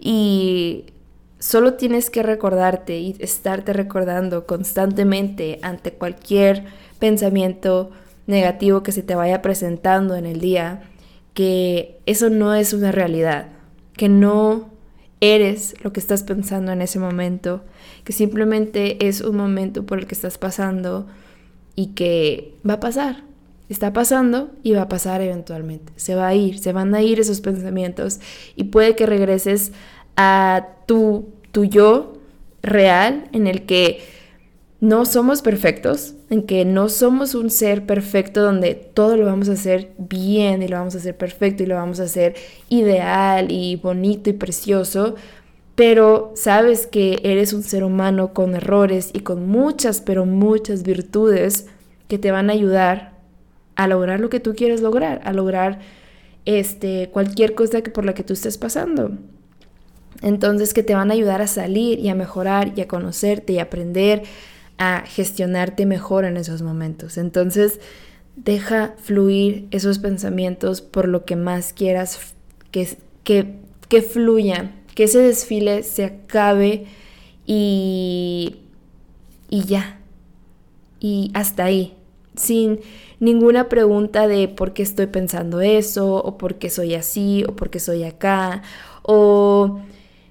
Y 0.01 0.87
Solo 1.41 1.75
tienes 1.75 2.11
que 2.11 2.25
recordarte 2.25 2.99
y 2.99 3.17
estarte 3.21 3.73
recordando 3.73 4.45
constantemente 4.45 5.61
ante 5.63 5.93
cualquier 5.93 6.65
pensamiento 6.99 7.91
negativo 8.27 8.83
que 8.83 8.91
se 8.91 9.05
te 9.05 9.15
vaya 9.15 9.41
presentando 9.41 10.17
en 10.17 10.27
el 10.27 10.41
día, 10.41 10.83
que 11.35 12.01
eso 12.07 12.29
no 12.29 12.55
es 12.55 12.73
una 12.73 12.91
realidad, 12.91 13.51
que 13.97 14.09
no 14.09 14.69
eres 15.21 15.77
lo 15.85 15.93
que 15.93 16.01
estás 16.01 16.25
pensando 16.25 16.73
en 16.73 16.83
ese 16.83 16.99
momento, 16.99 17.63
que 18.09 18.15
simplemente 18.15 19.07
es 19.07 19.21
un 19.21 19.37
momento 19.37 19.85
por 19.85 19.99
el 19.99 20.07
que 20.07 20.15
estás 20.15 20.39
pasando 20.39 21.07
y 21.75 21.89
que 21.89 22.55
va 22.67 22.73
a 22.73 22.81
pasar. 22.81 23.25
Está 23.69 23.93
pasando 23.93 24.51
y 24.63 24.73
va 24.73 24.81
a 24.81 24.89
pasar 24.89 25.21
eventualmente. 25.21 25.93
Se 25.97 26.15
va 26.15 26.29
a 26.29 26.35
ir, 26.35 26.59
se 26.59 26.73
van 26.73 26.95
a 26.95 27.03
ir 27.03 27.21
esos 27.21 27.43
pensamientos 27.43 28.19
y 28.57 28.65
puede 28.65 28.97
que 28.97 29.05
regreses 29.05 29.73
a 30.17 30.69
tu, 30.87 31.35
tu 31.53 31.67
yo 31.67 32.15
real 32.63 33.29
en 33.33 33.47
el 33.47 33.67
que 33.67 34.01
no 34.81 35.05
somos 35.05 35.43
perfectos, 35.43 36.15
en 36.31 36.45
que 36.45 36.65
no 36.65 36.89
somos 36.89 37.35
un 37.35 37.51
ser 37.51 37.85
perfecto 37.85 38.41
donde 38.41 38.75
todo 38.75 39.19
lo 39.19 39.27
vamos 39.27 39.51
a 39.51 39.53
hacer 39.53 39.93
bien 39.99 40.63
y 40.63 40.69
lo 40.69 40.79
vamos 40.79 40.95
a 40.95 40.99
hacer 40.99 41.15
perfecto 41.15 41.63
y 41.63 41.67
lo 41.67 41.75
vamos 41.75 42.01
a 42.01 42.05
hacer 42.05 42.37
ideal 42.71 43.53
y 43.53 43.77
bonito 43.77 44.31
y 44.31 44.33
precioso, 44.33 45.17
pero 45.79 46.33
sabes 46.35 46.89
que 46.89 47.21
eres 47.23 47.53
un 47.53 47.63
ser 47.63 47.85
humano 47.85 48.35
con 48.35 48.57
errores 48.57 49.11
y 49.13 49.21
con 49.21 49.47
muchas, 49.49 50.01
pero 50.01 50.27
muchas 50.27 50.83
virtudes 50.83 51.69
que 52.09 52.19
te 52.19 52.33
van 52.33 52.51
a 52.51 52.55
ayudar 52.55 53.13
a 53.77 53.87
lograr 53.87 54.19
lo 54.19 54.29
que 54.29 54.41
tú 54.41 54.57
quieres 54.57 54.81
lograr, 54.81 55.21
a 55.23 55.33
lograr 55.33 55.79
este, 56.47 57.11
cualquier 57.13 57.55
cosa 57.55 57.83
que 57.83 57.93
por 57.93 58.05
la 58.05 58.13
que 58.13 58.25
tú 58.25 58.33
estés 58.33 58.59
pasando. 58.59 59.13
Entonces 60.21 60.75
que 60.75 60.83
te 60.83 60.97
van 60.97 61.13
a 61.13 61.15
ayudar 61.15 61.43
a 61.43 61.47
salir 61.47 62.01
y 62.01 62.09
a 62.09 62.17
mejorar 62.17 62.73
y 62.75 62.81
a 62.81 62.89
conocerte 62.89 63.53
y 63.53 63.61
aprender 63.61 64.25
a 64.79 65.05
gestionarte 65.07 65.87
mejor 65.87 66.25
en 66.25 66.39
esos 66.39 66.61
momentos. 66.61 67.17
Entonces 67.19 67.79
deja 68.35 68.97
fluir 69.01 69.69
esos 69.71 70.01
pensamientos 70.01 70.81
por 70.81 71.07
lo 71.07 71.25
que 71.25 71.37
más 71.37 71.73
quieras 71.73 72.35
que, 72.73 72.99
que, 73.23 73.61
que 73.89 74.03
fluya, 74.03 74.73
que 74.99 75.05
ese 75.05 75.21
desfile 75.21 75.85
se 75.85 76.05
acabe 76.05 76.87
y, 77.47 78.57
y 79.49 79.63
ya. 79.63 80.01
Y 80.99 81.31
hasta 81.35 81.67
ahí, 81.67 81.95
sin 82.35 82.81
ninguna 83.21 83.69
pregunta 83.69 84.27
de 84.27 84.49
por 84.49 84.73
qué 84.73 84.83
estoy 84.83 85.07
pensando 85.07 85.61
eso, 85.61 86.17
o 86.17 86.37
por 86.37 86.57
qué 86.57 86.69
soy 86.69 86.97
así, 86.97 87.45
o 87.47 87.55
por 87.55 87.71
qué 87.71 87.79
soy 87.79 88.03
acá, 88.03 88.63
o 89.05 89.79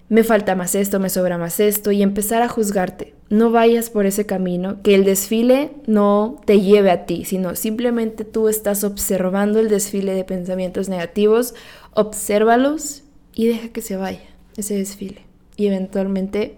me 0.10 0.26
falta 0.26 0.54
más 0.54 0.76
esto, 0.76 1.00
me 1.00 1.10
sobra 1.10 1.38
más 1.38 1.62
esto, 1.62 1.94
y 1.94 2.02
empezar 2.02 2.42
a 2.42 2.50
juzgarte. 2.50 3.14
No 3.30 3.52
vayas 3.52 3.90
por 3.90 4.06
ese 4.06 4.26
camino, 4.26 4.82
que 4.84 4.96
el 4.96 5.06
desfile 5.06 5.72
no 5.86 6.42
te 6.44 6.60
lleve 6.60 6.92
a 6.92 7.06
ti, 7.06 7.24
sino 7.24 7.56
simplemente 7.56 8.26
tú 8.26 8.50
estás 8.50 8.84
observando 8.84 9.62
el 9.62 9.70
desfile 9.70 10.14
de 10.14 10.26
pensamientos 10.26 10.90
negativos, 10.90 11.56
obsérvalos 11.94 13.04
y 13.34 13.48
deja 13.48 13.70
que 13.70 13.82
se 13.82 13.96
vaya 13.96 14.37
ese 14.58 14.76
desfile. 14.76 15.22
Y 15.56 15.68
eventualmente 15.68 16.58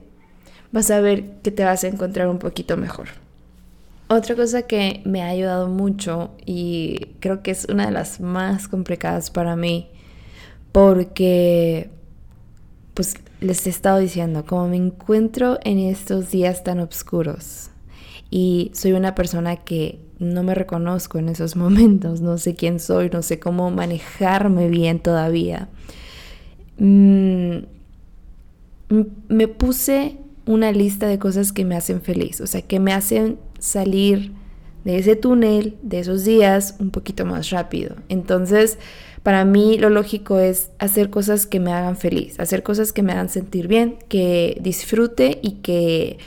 vas 0.71 0.89
a 0.91 0.99
ver 1.01 1.33
que 1.43 1.51
te 1.51 1.63
vas 1.63 1.83
a 1.83 1.87
encontrar 1.87 2.27
un 2.27 2.39
poquito 2.39 2.77
mejor. 2.77 3.09
Otra 4.07 4.35
cosa 4.35 4.63
que 4.63 5.01
me 5.05 5.21
ha 5.21 5.27
ayudado 5.27 5.67
mucho 5.67 6.31
y 6.45 7.09
creo 7.19 7.43
que 7.43 7.51
es 7.51 7.65
una 7.65 7.85
de 7.85 7.91
las 7.91 8.19
más 8.19 8.67
complicadas 8.67 9.29
para 9.29 9.55
mí, 9.55 9.87
porque 10.71 11.91
pues 12.95 13.15
les 13.39 13.67
he 13.67 13.69
estado 13.69 13.99
diciendo, 13.99 14.45
como 14.45 14.67
me 14.67 14.77
encuentro 14.77 15.59
en 15.63 15.77
estos 15.77 16.31
días 16.31 16.63
tan 16.63 16.79
oscuros 16.79 17.69
y 18.31 18.71
soy 18.73 18.93
una 18.93 19.13
persona 19.15 19.57
que 19.57 19.99
no 20.17 20.43
me 20.43 20.55
reconozco 20.55 21.19
en 21.19 21.29
esos 21.29 21.55
momentos, 21.55 22.19
no 22.21 22.37
sé 22.39 22.55
quién 22.55 22.79
soy, 22.79 23.09
no 23.11 23.21
sé 23.21 23.39
cómo 23.39 23.69
manejarme 23.69 24.69
bien 24.69 24.99
todavía. 24.99 25.69
Mm, 26.77 27.59
me 28.89 29.47
puse 29.47 30.17
una 30.45 30.71
lista 30.71 31.07
de 31.07 31.19
cosas 31.19 31.53
que 31.53 31.65
me 31.65 31.75
hacen 31.75 32.01
feliz, 32.01 32.41
o 32.41 32.47
sea, 32.47 32.61
que 32.61 32.79
me 32.79 32.91
hacen 32.91 33.37
salir 33.59 34.31
de 34.83 34.97
ese 34.97 35.15
túnel, 35.15 35.77
de 35.83 35.99
esos 35.99 36.23
días, 36.23 36.75
un 36.79 36.89
poquito 36.89 37.25
más 37.25 37.49
rápido. 37.51 37.95
Entonces, 38.07 38.79
para 39.23 39.45
mí 39.45 39.77
lo 39.77 39.89
lógico 39.89 40.39
es 40.39 40.71
hacer 40.79 41.09
cosas 41.09 41.45
que 41.45 41.59
me 41.59 41.71
hagan 41.73 41.97
feliz, 41.97 42.39
hacer 42.39 42.63
cosas 42.63 42.93
que 42.93 43.03
me 43.03 43.11
hagan 43.11 43.29
sentir 43.29 43.67
bien, 43.67 43.97
que 44.07 44.57
disfrute 44.61 45.39
y 45.41 45.57
que 45.61 46.17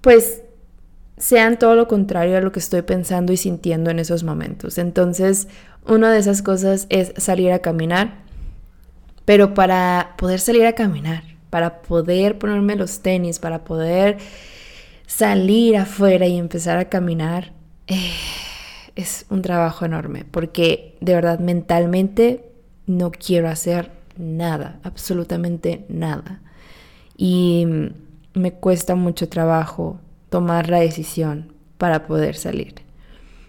pues 0.00 0.42
sean 1.16 1.58
todo 1.58 1.74
lo 1.74 1.88
contrario 1.88 2.36
a 2.36 2.40
lo 2.40 2.52
que 2.52 2.60
estoy 2.60 2.82
pensando 2.82 3.32
y 3.32 3.36
sintiendo 3.36 3.90
en 3.90 3.98
esos 3.98 4.22
momentos. 4.22 4.78
Entonces, 4.78 5.48
una 5.86 6.12
de 6.12 6.18
esas 6.18 6.42
cosas 6.42 6.86
es 6.90 7.12
salir 7.16 7.50
a 7.50 7.58
caminar, 7.58 8.27
pero 9.28 9.52
para 9.52 10.14
poder 10.16 10.40
salir 10.40 10.64
a 10.64 10.72
caminar, 10.72 11.22
para 11.50 11.82
poder 11.82 12.38
ponerme 12.38 12.76
los 12.76 13.00
tenis, 13.00 13.38
para 13.38 13.62
poder 13.62 14.16
salir 15.06 15.76
afuera 15.76 16.26
y 16.26 16.38
empezar 16.38 16.78
a 16.78 16.86
caminar, 16.86 17.52
eh, 17.88 18.10
es 18.96 19.26
un 19.28 19.42
trabajo 19.42 19.84
enorme 19.84 20.24
porque 20.30 20.96
de 21.02 21.12
verdad 21.12 21.40
mentalmente 21.40 22.50
no 22.86 23.10
quiero 23.10 23.50
hacer 23.50 23.90
nada, 24.16 24.80
absolutamente 24.82 25.84
nada. 25.90 26.40
Y 27.14 27.66
me 28.32 28.52
cuesta 28.52 28.94
mucho 28.94 29.28
trabajo 29.28 30.00
tomar 30.30 30.70
la 30.70 30.80
decisión 30.80 31.52
para 31.76 32.06
poder 32.06 32.34
salir. 32.34 32.76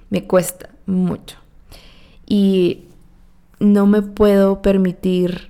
Me 0.10 0.26
cuesta 0.26 0.72
mucho. 0.86 1.38
Y 2.26 2.90
no 3.62 3.88
me 3.88 4.02
puedo 4.02 4.62
permitir 4.62 5.49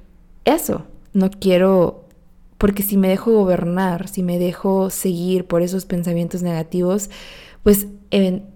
eso. 0.53 0.85
No 1.13 1.29
quiero, 1.31 2.05
porque 2.57 2.83
si 2.83 2.97
me 2.97 3.09
dejo 3.09 3.31
gobernar, 3.31 4.07
si 4.07 4.23
me 4.23 4.37
dejo 4.37 4.89
seguir 4.89 5.45
por 5.45 5.61
esos 5.61 5.85
pensamientos 5.85 6.43
negativos, 6.43 7.09
pues 7.63 7.87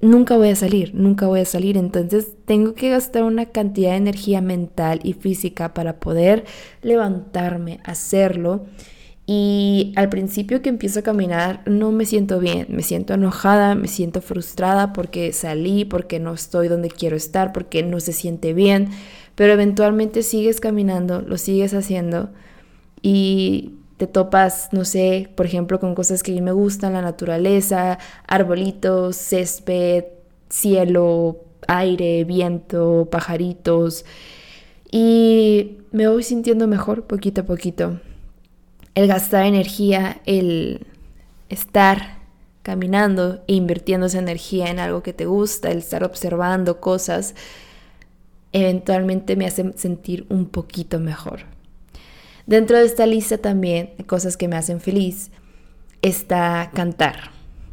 nunca 0.01 0.37
voy 0.37 0.49
a 0.49 0.55
salir, 0.55 0.95
nunca 0.95 1.27
voy 1.27 1.41
a 1.41 1.45
salir. 1.45 1.77
Entonces 1.77 2.29
tengo 2.45 2.73
que 2.73 2.89
gastar 2.89 3.23
una 3.23 3.47
cantidad 3.47 3.91
de 3.91 3.97
energía 3.97 4.41
mental 4.41 4.99
y 5.03 5.13
física 5.13 5.73
para 5.73 5.99
poder 5.99 6.45
levantarme, 6.81 7.79
hacerlo. 7.83 8.65
Y 9.25 9.93
al 9.95 10.09
principio 10.09 10.61
que 10.61 10.67
empiezo 10.67 10.99
a 10.99 11.03
caminar 11.03 11.61
no 11.65 11.93
me 11.93 12.05
siento 12.05 12.39
bien, 12.39 12.67
me 12.69 12.83
siento 12.83 13.13
enojada, 13.13 13.73
me 13.73 13.87
siento 13.87 14.21
frustrada 14.21 14.91
porque 14.91 15.31
salí, 15.31 15.85
porque 15.85 16.19
no 16.19 16.33
estoy 16.33 16.67
donde 16.67 16.89
quiero 16.89 17.15
estar, 17.15 17.53
porque 17.53 17.83
no 17.83 18.01
se 18.01 18.11
siente 18.11 18.53
bien, 18.53 18.89
pero 19.35 19.53
eventualmente 19.53 20.23
sigues 20.23 20.59
caminando, 20.59 21.21
lo 21.21 21.37
sigues 21.37 21.73
haciendo 21.73 22.29
y 23.01 23.75
te 23.97 24.07
topas, 24.07 24.69
no 24.71 24.85
sé, 24.85 25.29
por 25.35 25.45
ejemplo, 25.45 25.79
con 25.79 25.95
cosas 25.95 26.23
que 26.23 26.31
a 26.31 26.35
mí 26.35 26.41
me 26.41 26.51
gustan, 26.51 26.93
la 26.93 27.01
naturaleza, 27.01 27.99
arbolitos, 28.27 29.15
césped, 29.15 30.05
cielo, 30.49 31.43
aire, 31.67 32.23
viento, 32.23 33.07
pajaritos. 33.11 34.05
Y 34.91 35.77
me 35.91 36.07
voy 36.07 36.23
sintiendo 36.23 36.67
mejor 36.67 37.05
poquito 37.05 37.41
a 37.41 37.45
poquito. 37.45 37.99
El 38.95 39.07
gastar 39.07 39.45
energía, 39.45 40.21
el 40.25 40.85
estar 41.49 42.19
caminando 42.61 43.43
e 43.47 43.53
invirtiendo 43.53 44.07
esa 44.07 44.19
energía 44.19 44.69
en 44.69 44.79
algo 44.79 45.03
que 45.03 45.13
te 45.13 45.25
gusta, 45.25 45.71
el 45.71 45.79
estar 45.79 46.03
observando 46.03 46.79
cosas, 46.79 47.35
eventualmente 48.53 49.35
me 49.35 49.45
hace 49.45 49.73
sentir 49.75 50.25
un 50.29 50.45
poquito 50.45 50.99
mejor. 50.99 51.41
Dentro 52.45 52.77
de 52.77 52.85
esta 52.85 53.05
lista 53.05 53.37
también 53.37 53.91
de 53.97 54.05
cosas 54.05 54.37
que 54.37 54.47
me 54.47 54.55
hacen 54.55 54.79
feliz 54.79 55.31
está 56.01 56.71
cantar. 56.73 57.31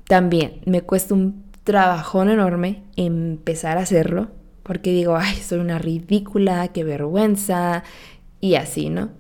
También 0.09 0.61
me 0.65 0.83
cuesta 0.83 1.15
un 1.15 1.45
trabajón 1.65 2.31
enorme 2.31 2.83
empezar 2.97 3.79
a 3.79 3.83
hacerlo 3.83 4.29
porque 4.63 4.91
digo, 4.93 5.17
ay, 5.17 5.37
soy 5.37 5.59
una 5.59 5.79
ridícula, 5.79 6.69
qué 6.69 6.85
vergüenza 6.85 7.83
y 8.41 8.55
así, 8.55 8.89
¿no? 8.89 9.11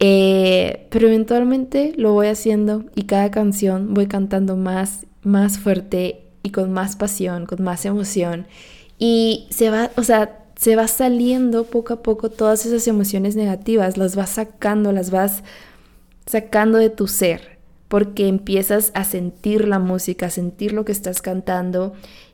Eh, 0.00 0.86
pero 0.90 1.08
eventualmente 1.08 1.92
lo 1.96 2.12
voy 2.12 2.28
haciendo 2.28 2.84
y 2.94 3.04
cada 3.04 3.30
canción 3.30 3.94
voy 3.94 4.06
cantando 4.06 4.56
más, 4.56 5.06
más 5.22 5.58
fuerte 5.58 6.26
y 6.42 6.50
con 6.50 6.72
más 6.72 6.96
pasión, 6.96 7.46
con 7.46 7.62
más 7.62 7.84
emoción. 7.84 8.46
Y 8.98 9.46
se 9.50 9.70
va, 9.70 9.90
o 9.96 10.02
sea, 10.02 10.44
se 10.58 10.74
va 10.74 10.88
saliendo 10.88 11.64
poco 11.64 11.94
a 11.94 12.02
poco 12.02 12.30
todas 12.30 12.66
esas 12.66 12.88
emociones 12.88 13.36
negativas, 13.36 13.96
las 13.96 14.16
vas 14.16 14.30
sacando, 14.30 14.90
las 14.90 15.12
vas 15.12 15.44
sacando 16.26 16.78
de 16.78 16.90
tu 16.90 17.06
ser, 17.06 17.58
porque 17.86 18.26
empiezas 18.26 18.90
a 18.94 19.04
sentir 19.04 19.68
la 19.68 19.78
música, 19.78 20.26
a 20.26 20.30
sentir 20.30 20.72
lo 20.72 20.84
que 20.84 20.90
estás 20.90 21.22
cantando 21.22 21.92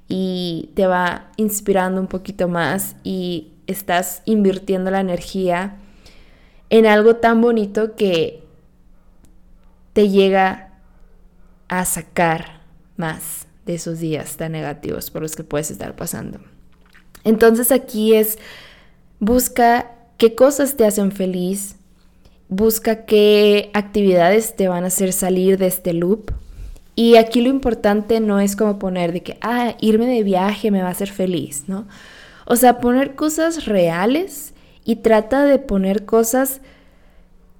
y 0.08 0.70
te 0.74 0.86
va 0.86 1.32
inspirando 1.36 2.00
un 2.00 2.06
poquito 2.06 2.48
más 2.48 2.96
y 3.04 3.52
estás 3.66 4.22
invirtiendo 4.24 4.90
la 4.90 5.00
energía 5.00 5.76
en 6.70 6.86
algo 6.86 7.16
tan 7.16 7.42
bonito 7.42 7.94
que 7.94 8.42
te 9.92 10.08
llega 10.08 10.72
a 11.68 11.84
sacar 11.84 12.62
más 12.96 13.48
de 13.66 13.74
esos 13.74 13.98
días 14.00 14.38
tan 14.38 14.52
negativos 14.52 15.10
por 15.10 15.20
los 15.20 15.36
que 15.36 15.44
puedes 15.44 15.70
estar 15.70 15.94
pasando. 15.94 16.53
Entonces 17.24 17.72
aquí 17.72 18.14
es, 18.14 18.38
busca 19.18 19.90
qué 20.18 20.34
cosas 20.34 20.76
te 20.76 20.84
hacen 20.84 21.10
feliz, 21.10 21.76
busca 22.48 23.04
qué 23.06 23.70
actividades 23.72 24.54
te 24.54 24.68
van 24.68 24.84
a 24.84 24.88
hacer 24.88 25.12
salir 25.12 25.58
de 25.58 25.66
este 25.66 25.92
loop. 25.92 26.30
Y 26.94 27.16
aquí 27.16 27.40
lo 27.40 27.48
importante 27.48 28.20
no 28.20 28.38
es 28.38 28.54
como 28.54 28.78
poner 28.78 29.12
de 29.12 29.22
que, 29.22 29.38
ah, 29.40 29.74
irme 29.80 30.06
de 30.06 30.22
viaje 30.22 30.70
me 30.70 30.82
va 30.82 30.88
a 30.88 30.92
hacer 30.92 31.10
feliz, 31.10 31.64
¿no? 31.66 31.86
O 32.46 32.56
sea, 32.56 32.78
poner 32.78 33.14
cosas 33.16 33.64
reales 33.64 34.54
y 34.84 34.96
trata 34.96 35.44
de 35.44 35.58
poner 35.58 36.04
cosas 36.04 36.60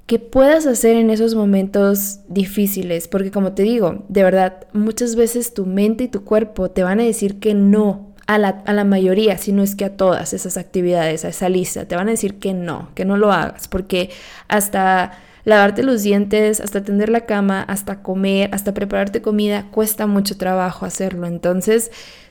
que 0.06 0.18
puedas 0.18 0.66
hacer 0.66 0.96
en 0.96 1.08
esos 1.10 1.34
momentos 1.34 2.20
difíciles, 2.28 3.08
porque 3.08 3.30
como 3.30 3.52
te 3.52 3.62
digo, 3.62 4.04
de 4.08 4.22
verdad, 4.22 4.66
muchas 4.74 5.16
veces 5.16 5.54
tu 5.54 5.64
mente 5.64 6.04
y 6.04 6.08
tu 6.08 6.24
cuerpo 6.24 6.70
te 6.70 6.82
van 6.82 7.00
a 7.00 7.04
decir 7.04 7.40
que 7.40 7.54
no 7.54 8.13
a 8.26 8.38
la, 8.38 8.84
mayoría, 8.84 9.36
si 9.38 9.52
no 9.52 9.62
es 9.62 9.76
que 9.76 9.84
a 9.84 9.96
todas 9.96 10.32
esas 10.32 10.56
actividades, 10.56 11.24
a 11.24 11.28
esa 11.28 11.48
lista, 11.48 11.86
te 11.86 11.96
van 11.96 12.08
a 12.08 12.12
decir 12.12 12.38
que 12.38 12.54
no, 12.54 12.88
que 12.94 13.04
no 13.04 13.16
lo 13.16 13.32
hagas, 13.32 13.68
porque 13.68 14.10
hasta 14.48 15.12
lavarte 15.44 15.82
los 15.82 16.02
dientes, 16.02 16.60
hasta 16.60 16.82
tender 16.82 17.10
la 17.10 17.26
cama, 17.26 17.62
hasta 17.62 18.02
comer, 18.02 18.48
hasta 18.52 18.72
prepararte 18.72 19.20
comida, 19.20 19.66
cuesta 19.70 20.06
mucho 20.06 20.38
trabajo 20.38 20.86
hacerlo. 20.86 21.26
Entonces, 21.26 21.90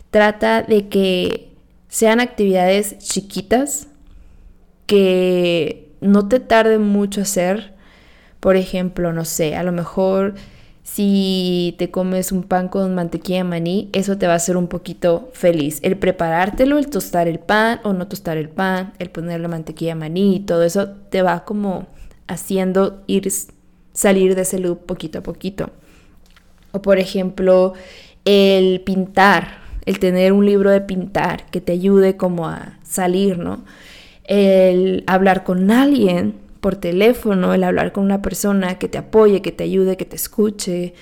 trata 0.10 0.64
de 0.64 0.88
que 0.88 1.52
sean 1.90 2.20
actividades 2.20 2.98
chiquitas, 2.98 3.88
que 4.88 5.92
no 6.02 6.28
te 6.28 6.40
tarden 6.40 6.82
mucho 6.82 7.22
hacer. 7.22 7.74
Por 8.40 8.56
ejemplo, 8.56 9.14
no 9.14 9.26
sé, 9.26 9.56
a 9.56 9.64
lo 9.64 9.72
mejor 9.72 10.34
si 10.84 11.76
te 11.78 11.90
comes 11.90 12.34
un 12.34 12.44
pan 12.44 12.68
con 12.68 12.94
mantequilla 12.94 13.40
de 13.40 13.44
maní, 13.46 13.90
eso 13.94 14.18
te 14.18 14.28
va 14.28 14.34
a 14.34 14.36
hacer 14.36 14.58
un 14.58 14.68
poquito 14.68 15.30
feliz. 15.34 15.80
El 15.82 15.98
preparártelo, 15.98 16.78
el 16.78 16.90
tostar 16.90 17.28
el 17.30 17.40
pan 17.40 17.80
o 17.84 17.94
no 17.94 18.08
tostar 18.08 18.38
el 18.38 18.50
pan, 18.50 18.94
el 19.00 19.10
poner 19.10 19.40
la 19.40 19.48
mantequilla 19.48 19.94
de 19.94 20.00
maní, 20.00 20.42
todo 20.42 20.64
eso 20.64 20.90
te 21.10 21.22
va 21.22 21.46
como 21.46 21.88
haciendo 22.28 23.02
ir 23.08 23.32
salir 23.94 24.36
de 24.36 24.42
ese 24.42 24.60
loop 24.60 24.86
poquito 24.86 25.20
a 25.20 25.24
poquito. 25.24 25.70
O 26.74 26.82
por 26.82 27.00
ejemplo, 27.00 27.74
el 28.26 28.82
pintar, 28.82 29.60
el 29.86 30.00
tener 30.00 30.34
un 30.34 30.46
libro 30.46 30.70
de 30.70 30.82
pintar 30.82 31.46
que 31.50 31.62
te 31.62 31.72
ayude 31.72 32.18
como 32.18 32.48
a 32.50 32.78
salir, 32.84 33.38
¿no? 33.38 33.64
El 34.26 35.04
hablar 35.08 35.44
con 35.44 35.72
alguien 35.72 36.43
por 36.64 36.78
teléfono, 36.78 37.54
el 37.54 37.66
hablar 37.66 37.92
con 37.92 38.06
una 38.06 38.22
persona 38.22 38.80
que 38.80 38.88
te 38.88 38.98
apoye, 38.98 39.42
que 39.42 39.52
te 39.52 39.66
ayude, 39.66 39.98
que 39.98 40.06
te 40.06 40.16
escuche, 40.16 40.94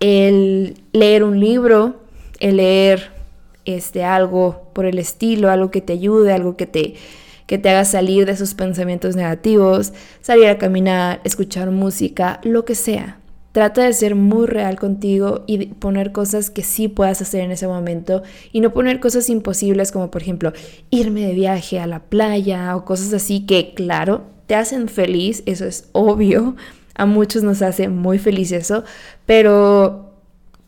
el 0.00 0.78
leer 0.92 1.24
un 1.24 1.38
libro, 1.38 1.96
el 2.40 2.56
leer 2.56 3.10
este, 3.66 4.02
algo 4.02 4.70
por 4.72 4.86
el 4.86 4.98
estilo, 4.98 5.50
algo 5.50 5.70
que 5.70 5.82
te 5.82 5.92
ayude, 5.92 6.32
algo 6.32 6.56
que 6.56 6.66
te, 6.66 6.94
que 7.46 7.58
te 7.58 7.68
haga 7.68 7.84
salir 7.84 8.24
de 8.24 8.32
esos 8.32 8.54
pensamientos 8.54 9.14
negativos, 9.14 9.92
salir 10.22 10.48
a 10.48 10.56
caminar, 10.56 11.20
escuchar 11.24 11.70
música, 11.70 12.40
lo 12.42 12.64
que 12.64 12.74
sea. 12.74 13.20
Trata 13.52 13.82
de 13.82 13.92
ser 13.92 14.14
muy 14.14 14.46
real 14.46 14.76
contigo 14.80 15.44
y 15.46 15.66
poner 15.66 16.12
cosas 16.12 16.48
que 16.48 16.62
sí 16.62 16.88
puedas 16.88 17.20
hacer 17.20 17.42
en 17.42 17.52
ese 17.52 17.68
momento 17.68 18.22
y 18.52 18.60
no 18.60 18.72
poner 18.72 19.00
cosas 19.00 19.28
imposibles 19.28 19.92
como 19.92 20.10
por 20.10 20.22
ejemplo 20.22 20.54
irme 20.88 21.20
de 21.20 21.34
viaje 21.34 21.78
a 21.78 21.86
la 21.86 22.00
playa 22.00 22.74
o 22.74 22.86
cosas 22.86 23.12
así 23.12 23.46
que 23.46 23.74
claro, 23.74 24.33
te 24.46 24.54
hacen 24.54 24.88
feliz, 24.88 25.42
eso 25.46 25.64
es 25.64 25.88
obvio, 25.92 26.56
a 26.94 27.06
muchos 27.06 27.42
nos 27.42 27.62
hace 27.62 27.88
muy 27.88 28.18
feliz 28.18 28.52
eso, 28.52 28.84
pero 29.26 30.12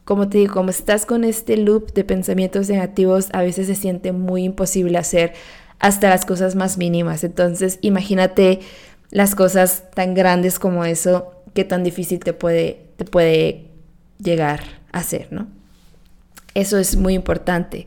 como 0.05 0.29
te 0.29 0.39
digo, 0.39 0.55
como 0.55 0.71
estás 0.71 1.05
con 1.05 1.25
este 1.25 1.57
loop 1.57 1.93
de 1.93 2.05
pensamientos 2.05 2.69
negativos, 2.69 3.29
a 3.33 3.43
veces 3.43 3.67
se 3.67 3.75
siente 3.75 4.12
muy 4.12 4.45
imposible 4.45 4.99
hacer 4.99 5.35
hasta 5.81 6.09
las 6.09 6.25
cosas 6.25 6.55
más 6.55 6.79
mínimas. 6.79 7.25
Entonces, 7.25 7.79
imagínate 7.83 8.61
las 9.11 9.35
cosas 9.35 9.85
tan 9.95 10.15
grandes 10.15 10.61
como 10.61 10.85
eso, 10.85 11.33
qué 11.55 11.65
tan 11.65 11.83
difícil 11.83 12.21
te 12.21 12.33
puede, 12.33 12.87
te 12.97 13.05
puede 13.05 13.67
llegar 14.23 14.61
a 14.93 14.99
hacer, 14.99 15.29
¿no? 15.31 15.49
Eso 16.55 16.79
es 16.79 16.97
muy 16.97 17.15
importante. 17.15 17.87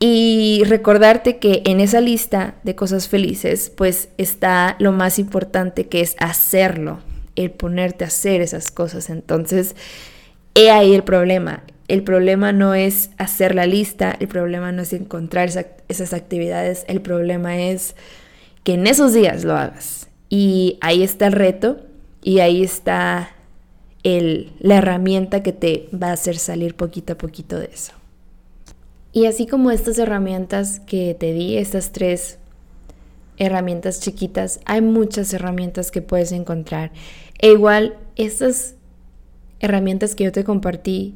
Y 0.00 0.62
recordarte 0.66 1.38
que 1.38 1.62
en 1.66 1.80
esa 1.80 2.00
lista 2.00 2.54
de 2.62 2.76
cosas 2.76 3.08
felices, 3.08 3.72
pues 3.74 4.10
está 4.16 4.76
lo 4.78 4.92
más 4.92 5.18
importante 5.18 5.88
que 5.88 6.00
es 6.00 6.14
hacerlo, 6.20 7.00
el 7.34 7.50
ponerte 7.50 8.04
a 8.04 8.06
hacer 8.06 8.40
esas 8.40 8.70
cosas. 8.70 9.10
Entonces, 9.10 9.74
he 10.54 10.70
ahí 10.70 10.94
el 10.94 11.02
problema. 11.02 11.64
El 11.88 12.04
problema 12.04 12.52
no 12.52 12.74
es 12.74 13.10
hacer 13.16 13.54
la 13.54 13.66
lista, 13.66 14.14
el 14.20 14.28
problema 14.28 14.70
no 14.72 14.82
es 14.82 14.92
encontrar 14.92 15.48
esas 15.88 16.12
actividades, 16.12 16.84
el 16.86 17.00
problema 17.00 17.58
es 17.58 17.96
que 18.62 18.74
en 18.74 18.86
esos 18.86 19.14
días 19.14 19.42
lo 19.42 19.56
hagas. 19.56 20.08
Y 20.28 20.78
ahí 20.80 21.02
está 21.02 21.26
el 21.26 21.32
reto 21.32 21.80
y 22.22 22.40
ahí 22.40 22.62
está 22.62 23.30
el, 24.02 24.52
la 24.60 24.76
herramienta 24.76 25.42
que 25.42 25.52
te 25.52 25.88
va 25.92 26.08
a 26.08 26.12
hacer 26.12 26.36
salir 26.36 26.74
poquito 26.74 27.14
a 27.14 27.18
poquito 27.18 27.58
de 27.58 27.70
eso. 27.72 27.97
Y 29.12 29.26
así 29.26 29.46
como 29.46 29.70
estas 29.70 29.98
herramientas 29.98 30.80
que 30.80 31.16
te 31.18 31.32
di, 31.32 31.56
estas 31.56 31.92
tres 31.92 32.38
herramientas 33.38 34.00
chiquitas, 34.00 34.60
hay 34.64 34.82
muchas 34.82 35.32
herramientas 35.32 35.90
que 35.90 36.02
puedes 36.02 36.32
encontrar. 36.32 36.92
E 37.38 37.52
igual, 37.52 37.96
estas 38.16 38.74
herramientas 39.60 40.14
que 40.14 40.24
yo 40.24 40.32
te 40.32 40.44
compartí 40.44 41.14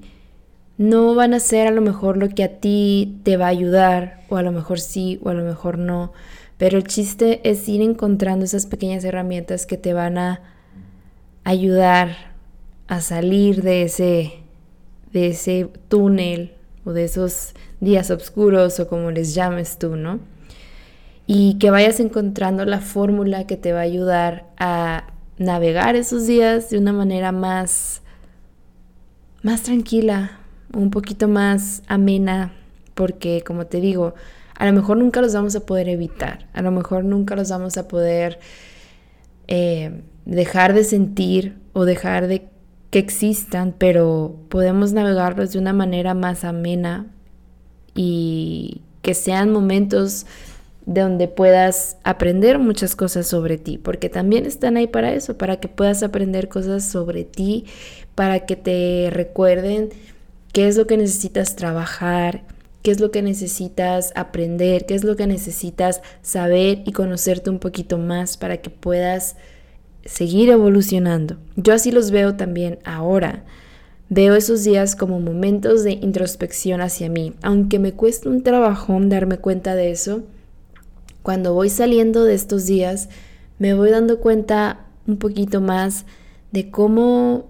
no 0.78 1.14
van 1.14 1.34
a 1.34 1.40
ser 1.40 1.66
a 1.66 1.70
lo 1.70 1.82
mejor 1.82 2.16
lo 2.16 2.28
que 2.28 2.44
a 2.44 2.60
ti 2.60 3.20
te 3.24 3.36
va 3.36 3.46
a 3.46 3.50
ayudar, 3.50 4.22
o 4.28 4.36
a 4.36 4.42
lo 4.42 4.52
mejor 4.52 4.80
sí, 4.80 5.20
o 5.22 5.28
a 5.28 5.34
lo 5.34 5.44
mejor 5.44 5.78
no. 5.78 6.12
Pero 6.56 6.78
el 6.78 6.84
chiste 6.84 7.40
es 7.48 7.68
ir 7.68 7.82
encontrando 7.82 8.44
esas 8.44 8.66
pequeñas 8.66 9.04
herramientas 9.04 9.66
que 9.66 9.76
te 9.76 9.92
van 9.92 10.16
a 10.16 10.40
ayudar 11.44 12.32
a 12.86 13.00
salir 13.00 13.62
de 13.62 13.82
ese, 13.82 14.32
de 15.12 15.28
ese 15.28 15.68
túnel 15.88 16.52
o 16.84 16.92
de 16.92 17.04
esos 17.04 17.54
días 17.80 18.10
oscuros 18.10 18.80
o 18.80 18.88
como 18.88 19.10
les 19.10 19.34
llames 19.34 19.78
tú, 19.78 19.96
¿no? 19.96 20.20
Y 21.26 21.58
que 21.58 21.70
vayas 21.70 22.00
encontrando 22.00 22.64
la 22.64 22.80
fórmula 22.80 23.46
que 23.46 23.56
te 23.56 23.72
va 23.72 23.80
a 23.80 23.82
ayudar 23.82 24.46
a 24.58 25.12
navegar 25.38 25.96
esos 25.96 26.26
días 26.26 26.70
de 26.70 26.78
una 26.78 26.92
manera 26.92 27.32
más, 27.32 28.02
más 29.42 29.62
tranquila, 29.62 30.38
un 30.72 30.90
poquito 30.90 31.28
más 31.28 31.82
amena, 31.86 32.52
porque 32.94 33.42
como 33.46 33.66
te 33.66 33.80
digo, 33.80 34.14
a 34.56 34.66
lo 34.66 34.72
mejor 34.72 34.96
nunca 34.96 35.20
los 35.20 35.34
vamos 35.34 35.56
a 35.56 35.66
poder 35.66 35.88
evitar, 35.88 36.46
a 36.52 36.62
lo 36.62 36.70
mejor 36.70 37.04
nunca 37.04 37.36
los 37.36 37.50
vamos 37.50 37.76
a 37.78 37.88
poder 37.88 38.38
eh, 39.48 40.02
dejar 40.24 40.72
de 40.72 40.84
sentir 40.84 41.58
o 41.72 41.84
dejar 41.84 42.26
de 42.26 42.48
que 42.92 42.98
existan, 42.98 43.74
pero 43.78 44.36
podemos 44.50 44.92
navegarlos 44.92 45.52
de 45.52 45.58
una 45.58 45.72
manera 45.72 46.12
más 46.12 46.44
amena 46.44 47.06
y 47.94 48.82
que 49.00 49.14
sean 49.14 49.50
momentos 49.50 50.26
donde 50.84 51.26
puedas 51.26 51.96
aprender 52.04 52.58
muchas 52.58 52.94
cosas 52.94 53.26
sobre 53.26 53.56
ti, 53.56 53.78
porque 53.78 54.10
también 54.10 54.44
están 54.44 54.76
ahí 54.76 54.88
para 54.88 55.14
eso, 55.14 55.38
para 55.38 55.58
que 55.58 55.68
puedas 55.68 56.02
aprender 56.02 56.50
cosas 56.50 56.84
sobre 56.84 57.24
ti, 57.24 57.64
para 58.14 58.40
que 58.40 58.56
te 58.56 59.08
recuerden 59.10 59.88
qué 60.52 60.68
es 60.68 60.76
lo 60.76 60.86
que 60.86 60.98
necesitas 60.98 61.56
trabajar, 61.56 62.42
qué 62.82 62.90
es 62.90 63.00
lo 63.00 63.10
que 63.10 63.22
necesitas 63.22 64.12
aprender, 64.16 64.84
qué 64.84 64.94
es 64.96 65.02
lo 65.02 65.16
que 65.16 65.26
necesitas 65.26 66.02
saber 66.20 66.82
y 66.84 66.92
conocerte 66.92 67.48
un 67.48 67.58
poquito 67.58 67.96
más 67.96 68.36
para 68.36 68.58
que 68.58 68.68
puedas 68.68 69.36
seguir 70.04 70.50
evolucionando. 70.50 71.36
Yo 71.56 71.74
así 71.74 71.92
los 71.92 72.10
veo 72.10 72.34
también 72.36 72.78
ahora. 72.84 73.44
Veo 74.08 74.34
esos 74.34 74.64
días 74.64 74.94
como 74.94 75.20
momentos 75.20 75.84
de 75.84 75.92
introspección 75.92 76.80
hacia 76.80 77.08
mí, 77.08 77.32
aunque 77.42 77.78
me 77.78 77.92
cuesta 77.92 78.28
un 78.28 78.42
trabajón 78.42 79.08
darme 79.08 79.38
cuenta 79.38 79.74
de 79.74 79.90
eso. 79.90 80.22
Cuando 81.22 81.54
voy 81.54 81.70
saliendo 81.70 82.24
de 82.24 82.34
estos 82.34 82.66
días, 82.66 83.08
me 83.58 83.74
voy 83.74 83.90
dando 83.90 84.20
cuenta 84.20 84.86
un 85.06 85.16
poquito 85.16 85.60
más 85.60 86.04
de 86.50 86.70
cómo 86.70 87.46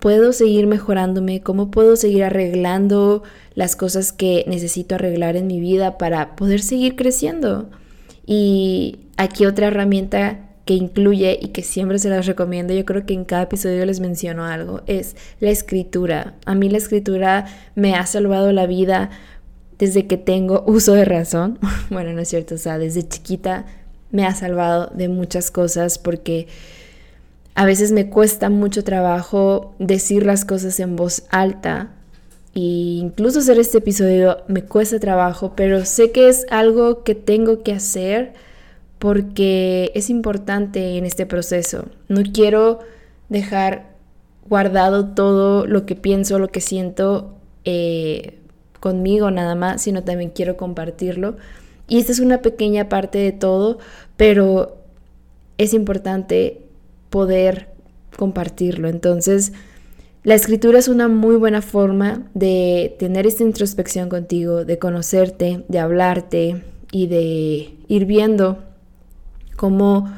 puedo 0.00 0.32
seguir 0.32 0.66
mejorándome, 0.66 1.42
cómo 1.42 1.70
puedo 1.70 1.94
seguir 1.94 2.24
arreglando 2.24 3.22
las 3.54 3.76
cosas 3.76 4.12
que 4.12 4.44
necesito 4.48 4.96
arreglar 4.96 5.36
en 5.36 5.46
mi 5.46 5.60
vida 5.60 5.98
para 5.98 6.34
poder 6.34 6.62
seguir 6.62 6.96
creciendo. 6.96 7.70
Y 8.26 8.98
aquí 9.16 9.46
otra 9.46 9.68
herramienta 9.68 10.48
que 10.64 10.74
incluye 10.74 11.38
y 11.40 11.48
que 11.48 11.62
siempre 11.62 11.98
se 11.98 12.08
las 12.08 12.26
recomiendo, 12.26 12.72
yo 12.72 12.84
creo 12.84 13.04
que 13.04 13.14
en 13.14 13.24
cada 13.24 13.44
episodio 13.44 13.84
les 13.84 14.00
menciono 14.00 14.44
algo, 14.44 14.82
es 14.86 15.16
la 15.40 15.50
escritura. 15.50 16.34
A 16.46 16.54
mí 16.54 16.68
la 16.68 16.78
escritura 16.78 17.46
me 17.74 17.94
ha 17.94 18.06
salvado 18.06 18.52
la 18.52 18.66
vida 18.66 19.10
desde 19.78 20.06
que 20.06 20.16
tengo 20.16 20.62
uso 20.66 20.94
de 20.94 21.04
razón. 21.04 21.58
bueno, 21.90 22.12
no 22.12 22.20
es 22.20 22.28
cierto, 22.28 22.54
o 22.54 22.58
sea, 22.58 22.78
desde 22.78 23.06
chiquita 23.06 23.66
me 24.12 24.24
ha 24.24 24.34
salvado 24.34 24.92
de 24.94 25.08
muchas 25.08 25.50
cosas 25.50 25.98
porque 25.98 26.46
a 27.54 27.66
veces 27.66 27.92
me 27.92 28.08
cuesta 28.08 28.48
mucho 28.48 28.84
trabajo 28.84 29.74
decir 29.78 30.24
las 30.24 30.44
cosas 30.44 30.78
en 30.80 30.96
voz 30.96 31.24
alta. 31.30 31.90
E 32.54 32.60
incluso 32.60 33.40
hacer 33.40 33.58
este 33.58 33.78
episodio 33.78 34.38
me 34.46 34.62
cuesta 34.62 35.00
trabajo, 35.00 35.54
pero 35.56 35.84
sé 35.84 36.12
que 36.12 36.28
es 36.28 36.46
algo 36.50 37.02
que 37.02 37.14
tengo 37.14 37.62
que 37.62 37.72
hacer 37.72 38.34
porque 39.02 39.90
es 39.96 40.10
importante 40.10 40.96
en 40.96 41.04
este 41.04 41.26
proceso. 41.26 41.86
No 42.06 42.22
quiero 42.32 42.78
dejar 43.28 43.96
guardado 44.48 45.06
todo 45.06 45.66
lo 45.66 45.86
que 45.86 45.96
pienso, 45.96 46.38
lo 46.38 46.46
que 46.46 46.60
siento 46.60 47.34
eh, 47.64 48.38
conmigo 48.78 49.32
nada 49.32 49.56
más, 49.56 49.82
sino 49.82 50.04
también 50.04 50.30
quiero 50.30 50.56
compartirlo. 50.56 51.36
Y 51.88 51.98
esta 51.98 52.12
es 52.12 52.20
una 52.20 52.42
pequeña 52.42 52.88
parte 52.88 53.18
de 53.18 53.32
todo, 53.32 53.78
pero 54.16 54.76
es 55.58 55.74
importante 55.74 56.60
poder 57.10 57.70
compartirlo. 58.16 58.88
Entonces, 58.88 59.52
la 60.22 60.36
escritura 60.36 60.78
es 60.78 60.86
una 60.86 61.08
muy 61.08 61.34
buena 61.34 61.60
forma 61.60 62.30
de 62.34 62.94
tener 63.00 63.26
esta 63.26 63.42
introspección 63.42 64.08
contigo, 64.08 64.64
de 64.64 64.78
conocerte, 64.78 65.64
de 65.66 65.78
hablarte 65.80 66.62
y 66.92 67.08
de 67.08 67.74
ir 67.88 68.04
viendo 68.06 68.70
cómo 69.62 70.12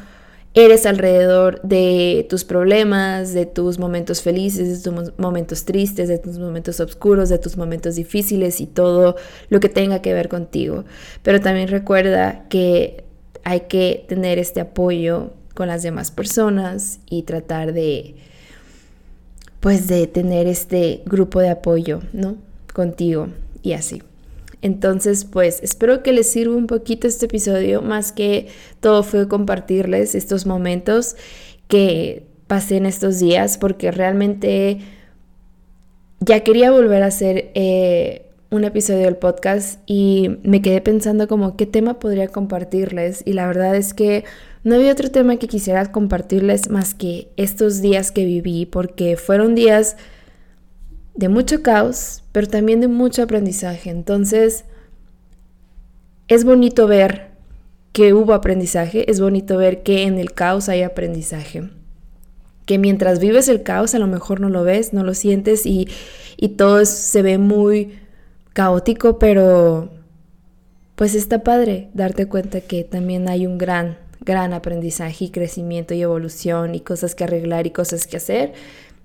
eres 0.54 0.86
alrededor 0.86 1.60
de 1.60 2.26
tus 2.30 2.44
problemas, 2.44 3.34
de 3.34 3.44
tus 3.44 3.78
momentos 3.78 4.22
felices, 4.22 4.82
de 4.82 4.90
tus 4.90 5.18
momentos 5.18 5.66
tristes, 5.66 6.08
de 6.08 6.16
tus 6.16 6.38
momentos 6.38 6.80
oscuros, 6.80 7.28
de 7.28 7.38
tus 7.38 7.58
momentos 7.58 7.96
difíciles 7.96 8.62
y 8.62 8.66
todo 8.66 9.16
lo 9.50 9.60
que 9.60 9.68
tenga 9.68 10.00
que 10.00 10.14
ver 10.14 10.30
contigo. 10.30 10.86
Pero 11.22 11.42
también 11.42 11.68
recuerda 11.68 12.46
que 12.48 13.04
hay 13.44 13.60
que 13.68 14.06
tener 14.08 14.38
este 14.38 14.62
apoyo 14.62 15.34
con 15.52 15.68
las 15.68 15.82
demás 15.82 16.10
personas 16.10 17.00
y 17.10 17.24
tratar 17.24 17.74
de 17.74 18.14
pues 19.60 19.88
de 19.88 20.06
tener 20.06 20.46
este 20.46 21.02
grupo 21.04 21.40
de 21.40 21.50
apoyo, 21.50 22.00
¿no? 22.14 22.36
Contigo 22.72 23.28
y 23.62 23.74
así. 23.74 24.00
Entonces, 24.64 25.26
pues 25.26 25.60
espero 25.62 26.02
que 26.02 26.14
les 26.14 26.32
sirva 26.32 26.56
un 26.56 26.66
poquito 26.66 27.06
este 27.06 27.26
episodio, 27.26 27.82
más 27.82 28.12
que 28.12 28.46
todo 28.80 29.02
fue 29.02 29.28
compartirles 29.28 30.14
estos 30.14 30.46
momentos 30.46 31.16
que 31.68 32.24
pasé 32.46 32.78
en 32.78 32.86
estos 32.86 33.18
días, 33.18 33.58
porque 33.58 33.90
realmente 33.90 34.78
ya 36.20 36.40
quería 36.40 36.70
volver 36.70 37.02
a 37.02 37.08
hacer 37.08 37.50
eh, 37.54 38.30
un 38.48 38.64
episodio 38.64 39.00
del 39.00 39.18
podcast 39.18 39.80
y 39.84 40.38
me 40.44 40.62
quedé 40.62 40.80
pensando 40.80 41.28
como 41.28 41.58
qué 41.58 41.66
tema 41.66 41.98
podría 41.98 42.28
compartirles. 42.28 43.22
Y 43.26 43.34
la 43.34 43.46
verdad 43.46 43.76
es 43.76 43.92
que 43.92 44.24
no 44.62 44.76
había 44.76 44.92
otro 44.92 45.10
tema 45.10 45.36
que 45.36 45.46
quisiera 45.46 45.92
compartirles 45.92 46.70
más 46.70 46.94
que 46.94 47.28
estos 47.36 47.82
días 47.82 48.12
que 48.12 48.24
viví, 48.24 48.64
porque 48.64 49.18
fueron 49.18 49.54
días 49.54 49.98
de 51.14 51.28
mucho 51.28 51.62
caos, 51.62 52.23
pero 52.34 52.48
también 52.48 52.80
de 52.80 52.88
mucho 52.88 53.22
aprendizaje. 53.22 53.90
Entonces, 53.90 54.64
es 56.26 56.42
bonito 56.42 56.88
ver 56.88 57.28
que 57.92 58.12
hubo 58.12 58.34
aprendizaje, 58.34 59.08
es 59.08 59.20
bonito 59.20 59.56
ver 59.56 59.84
que 59.84 60.02
en 60.02 60.18
el 60.18 60.32
caos 60.32 60.68
hay 60.68 60.82
aprendizaje. 60.82 61.70
Que 62.66 62.76
mientras 62.78 63.20
vives 63.20 63.48
el 63.48 63.62
caos 63.62 63.94
a 63.94 64.00
lo 64.00 64.08
mejor 64.08 64.40
no 64.40 64.48
lo 64.48 64.64
ves, 64.64 64.92
no 64.92 65.04
lo 65.04 65.14
sientes 65.14 65.64
y, 65.64 65.86
y 66.36 66.48
todo 66.48 66.84
se 66.86 67.22
ve 67.22 67.38
muy 67.38 68.00
caótico, 68.52 69.20
pero 69.20 69.90
pues 70.96 71.14
está 71.14 71.44
padre 71.44 71.88
darte 71.94 72.26
cuenta 72.26 72.62
que 72.62 72.82
también 72.82 73.28
hay 73.28 73.46
un 73.46 73.58
gran 73.58 73.96
gran 74.22 74.54
aprendizaje 74.54 75.26
y 75.26 75.30
crecimiento 75.30 75.94
y 75.94 76.02
evolución 76.02 76.74
y 76.74 76.80
cosas 76.80 77.14
que 77.14 77.22
arreglar 77.22 77.68
y 77.68 77.70
cosas 77.70 78.08
que 78.08 78.16
hacer. 78.16 78.54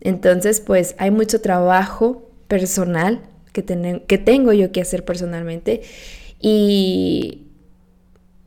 Entonces, 0.01 0.61
pues 0.61 0.95
hay 0.97 1.11
mucho 1.11 1.41
trabajo 1.41 2.28
personal 2.49 3.21
que, 3.53 3.63
que 4.05 4.17
tengo 4.17 4.51
yo 4.51 4.73
que 4.73 4.81
hacer 4.81 5.05
personalmente 5.05 5.83
y 6.41 7.45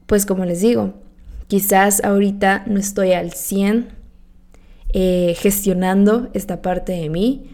pues 0.06 0.26
como 0.26 0.44
les 0.44 0.60
digo, 0.60 0.92
quizás 1.46 2.04
ahorita 2.04 2.64
no 2.66 2.78
estoy 2.78 3.12
al 3.12 3.32
100 3.32 3.88
eh, 4.94 5.34
gestionando 5.38 6.28
esta 6.34 6.60
parte 6.60 6.92
de 6.92 7.08
mí. 7.08 7.50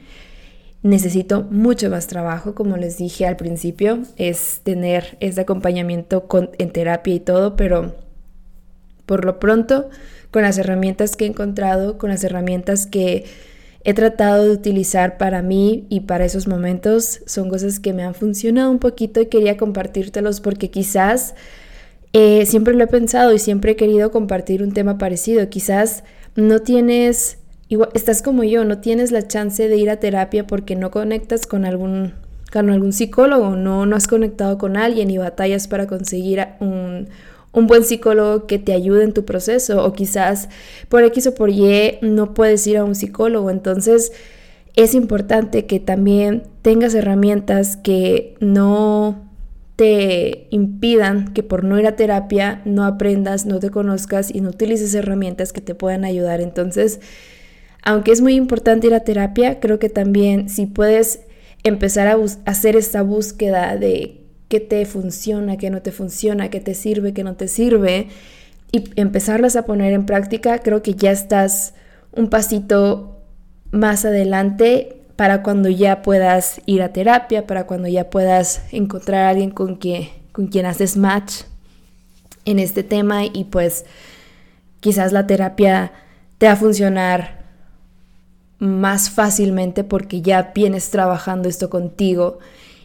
Necesito 0.82 1.42
mucho 1.50 1.90
más 1.90 2.08
trabajo, 2.08 2.54
como 2.54 2.76
les 2.76 2.98
dije 2.98 3.26
al 3.26 3.36
principio, 3.36 4.00
es 4.16 4.60
tener 4.64 5.16
este 5.20 5.40
acompañamiento 5.40 6.26
con, 6.26 6.50
en 6.58 6.70
terapia 6.70 7.14
y 7.14 7.20
todo, 7.20 7.54
pero 7.54 7.94
por 9.06 9.24
lo 9.24 9.38
pronto, 9.38 9.88
con 10.30 10.42
las 10.42 10.58
herramientas 10.58 11.16
que 11.16 11.24
he 11.24 11.28
encontrado, 11.28 11.98
con 11.98 12.10
las 12.10 12.22
herramientas 12.24 12.86
que 12.86 13.24
he 13.84 13.94
tratado 13.94 14.44
de 14.44 14.50
utilizar 14.50 15.18
para 15.18 15.42
mí 15.42 15.86
y 15.88 16.00
para 16.00 16.24
esos 16.24 16.48
momentos, 16.48 17.20
son 17.26 17.48
cosas 17.48 17.80
que 17.80 17.92
me 17.92 18.02
han 18.02 18.14
funcionado 18.14 18.70
un 18.70 18.78
poquito 18.78 19.20
y 19.20 19.26
quería 19.26 19.56
compartírtelos 19.56 20.40
porque 20.40 20.70
quizás 20.70 21.34
eh, 22.12 22.46
siempre 22.46 22.74
lo 22.74 22.84
he 22.84 22.88
pensado 22.88 23.32
y 23.32 23.38
siempre 23.38 23.72
he 23.72 23.76
querido 23.76 24.10
compartir 24.10 24.62
un 24.62 24.72
tema 24.72 24.98
parecido. 24.98 25.48
Quizás 25.48 26.04
no 26.34 26.60
tienes, 26.60 27.38
igual, 27.68 27.90
estás 27.94 28.22
como 28.22 28.44
yo, 28.44 28.64
no 28.64 28.78
tienes 28.78 29.12
la 29.12 29.26
chance 29.26 29.68
de 29.68 29.76
ir 29.76 29.90
a 29.90 30.00
terapia 30.00 30.46
porque 30.46 30.74
no 30.76 30.90
conectas 30.90 31.46
con 31.46 31.64
algún 31.64 32.14
con 32.52 32.70
algún 32.70 32.94
psicólogo, 32.94 33.56
no, 33.56 33.84
no 33.84 33.94
has 33.94 34.06
conectado 34.06 34.56
con 34.56 34.78
alguien 34.78 35.10
y 35.10 35.18
batallas 35.18 35.68
para 35.68 35.86
conseguir 35.86 36.46
un, 36.60 37.08
un 37.58 37.66
buen 37.66 37.84
psicólogo 37.84 38.46
que 38.46 38.58
te 38.58 38.72
ayude 38.72 39.04
en 39.04 39.12
tu 39.12 39.24
proceso 39.24 39.84
o 39.84 39.92
quizás 39.92 40.48
por 40.88 41.04
X 41.04 41.26
o 41.26 41.34
por 41.34 41.50
Y 41.50 41.98
no 42.00 42.34
puedes 42.34 42.66
ir 42.66 42.78
a 42.78 42.84
un 42.84 42.94
psicólogo. 42.94 43.50
Entonces 43.50 44.12
es 44.74 44.94
importante 44.94 45.66
que 45.66 45.80
también 45.80 46.44
tengas 46.62 46.94
herramientas 46.94 47.76
que 47.76 48.36
no 48.40 49.28
te 49.76 50.48
impidan 50.50 51.32
que 51.34 51.44
por 51.44 51.62
no 51.62 51.78
ir 51.78 51.86
a 51.86 51.94
terapia 51.94 52.62
no 52.64 52.84
aprendas, 52.84 53.46
no 53.46 53.60
te 53.60 53.70
conozcas 53.70 54.34
y 54.34 54.40
no 54.40 54.50
utilices 54.50 54.92
herramientas 54.94 55.52
que 55.52 55.60
te 55.60 55.74
puedan 55.74 56.04
ayudar. 56.04 56.40
Entonces, 56.40 57.00
aunque 57.82 58.10
es 58.10 58.20
muy 58.20 58.34
importante 58.34 58.88
ir 58.88 58.94
a 58.94 59.00
terapia, 59.00 59.60
creo 59.60 59.78
que 59.78 59.88
también 59.88 60.48
si 60.48 60.66
puedes 60.66 61.20
empezar 61.62 62.08
a 62.08 62.18
hacer 62.44 62.76
esta 62.76 63.02
búsqueda 63.02 63.76
de 63.76 64.17
qué 64.48 64.60
te 64.60 64.84
funciona, 64.86 65.56
qué 65.56 65.70
no 65.70 65.82
te 65.82 65.92
funciona, 65.92 66.50
qué 66.50 66.60
te 66.60 66.74
sirve, 66.74 67.12
qué 67.12 67.24
no 67.24 67.34
te 67.34 67.48
sirve, 67.48 68.08
y 68.72 68.84
empezarlas 68.96 69.56
a 69.56 69.64
poner 69.64 69.92
en 69.92 70.06
práctica, 70.06 70.58
creo 70.58 70.82
que 70.82 70.94
ya 70.94 71.10
estás 71.10 71.74
un 72.12 72.28
pasito 72.28 73.18
más 73.70 74.04
adelante 74.04 75.02
para 75.16 75.42
cuando 75.42 75.68
ya 75.68 76.02
puedas 76.02 76.60
ir 76.66 76.82
a 76.82 76.92
terapia, 76.92 77.46
para 77.46 77.66
cuando 77.66 77.88
ya 77.88 78.10
puedas 78.10 78.62
encontrar 78.72 79.24
a 79.24 79.30
alguien 79.30 79.50
con, 79.50 79.78
con 80.32 80.46
quien 80.46 80.66
haces 80.66 80.96
match 80.96 81.42
en 82.44 82.58
este 82.58 82.82
tema 82.82 83.24
y 83.24 83.44
pues 83.44 83.84
quizás 84.80 85.12
la 85.12 85.26
terapia 85.26 85.92
te 86.38 86.46
va 86.46 86.52
a 86.52 86.56
funcionar 86.56 87.44
más 88.58 89.10
fácilmente 89.10 89.84
porque 89.84 90.22
ya 90.22 90.52
vienes 90.54 90.90
trabajando 90.90 91.48
esto 91.48 91.68
contigo 91.68 92.38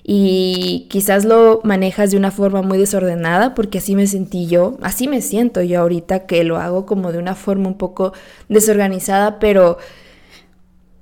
y 0.03 0.87
quizás 0.89 1.23
lo 1.23 1.61
manejas 1.63 2.11
de 2.11 2.17
una 2.17 2.29
forma 2.29 2.61
muy 2.61 2.77
desordenada 2.77 3.55
porque 3.55 3.77
así 3.77 3.95
me 3.95 4.05
sentí 4.05 4.47
yo, 4.47 4.77
así 4.81 5.07
me 5.07 5.21
siento 5.21 5.61
yo 5.61 5.79
ahorita 5.79 6.25
que 6.25 6.43
lo 6.43 6.57
hago 6.57 6.85
como 6.85 7.13
de 7.13 7.19
una 7.19 7.35
forma 7.35 7.69
un 7.69 7.77
poco 7.77 8.13
desorganizada, 8.49 9.39
pero 9.39 9.77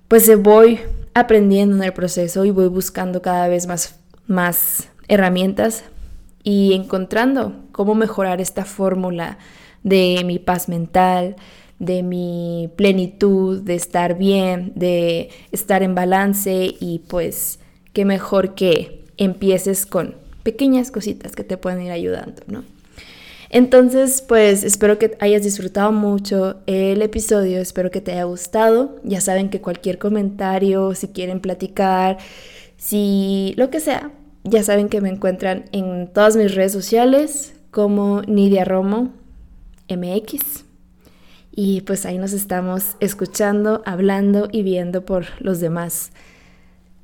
pues 0.07 0.31
voy 0.41 0.79
aprendiendo 1.15 1.75
en 1.77 1.83
el 1.83 1.93
proceso 1.93 2.45
y 2.45 2.51
voy 2.51 2.67
buscando 2.67 3.21
cada 3.23 3.47
vez 3.47 3.65
más, 3.65 3.95
más 4.27 4.89
herramientas 5.07 5.83
y 6.43 6.73
encontrando 6.73 7.55
cómo 7.71 7.95
mejorar 7.95 8.39
esta 8.39 8.65
fórmula 8.65 9.39
de 9.83 10.21
mi 10.25 10.37
paz 10.37 10.69
mental, 10.69 11.37
de 11.79 12.03
mi 12.03 12.69
plenitud, 12.75 13.63
de 13.63 13.73
estar 13.73 14.15
bien, 14.15 14.73
de 14.75 15.29
estar 15.51 15.81
en 15.81 15.95
balance 15.95 16.75
y 16.79 16.99
pues 17.07 17.60
qué 17.93 18.05
mejor 18.05 18.55
que 18.55 19.05
empieces 19.17 19.85
con 19.85 20.15
pequeñas 20.43 20.91
cositas 20.91 21.35
que 21.35 21.43
te 21.43 21.57
pueden 21.57 21.81
ir 21.81 21.91
ayudando, 21.91 22.41
¿no? 22.47 22.63
Entonces, 23.53 24.23
pues 24.25 24.63
espero 24.63 24.97
que 24.97 25.17
hayas 25.19 25.43
disfrutado 25.43 25.91
mucho 25.91 26.55
el 26.67 27.01
episodio, 27.01 27.59
espero 27.59 27.91
que 27.91 27.99
te 27.99 28.13
haya 28.13 28.23
gustado. 28.23 28.95
Ya 29.03 29.19
saben 29.19 29.49
que 29.49 29.59
cualquier 29.59 29.97
comentario, 29.97 30.95
si 30.95 31.09
quieren 31.09 31.41
platicar, 31.41 32.17
si 32.77 33.53
lo 33.57 33.69
que 33.69 33.81
sea, 33.81 34.11
ya 34.45 34.63
saben 34.63 34.87
que 34.87 35.01
me 35.01 35.09
encuentran 35.09 35.65
en 35.73 36.07
todas 36.07 36.37
mis 36.37 36.55
redes 36.55 36.71
sociales 36.71 37.53
como 37.71 38.21
Nidia 38.21 38.63
Romo 38.63 39.11
MX. 39.89 40.63
Y 41.53 41.81
pues 41.81 42.05
ahí 42.05 42.17
nos 42.17 42.31
estamos 42.31 42.95
escuchando, 43.01 43.81
hablando 43.85 44.47
y 44.49 44.63
viendo 44.63 45.03
por 45.03 45.25
los 45.39 45.59
demás 45.59 46.11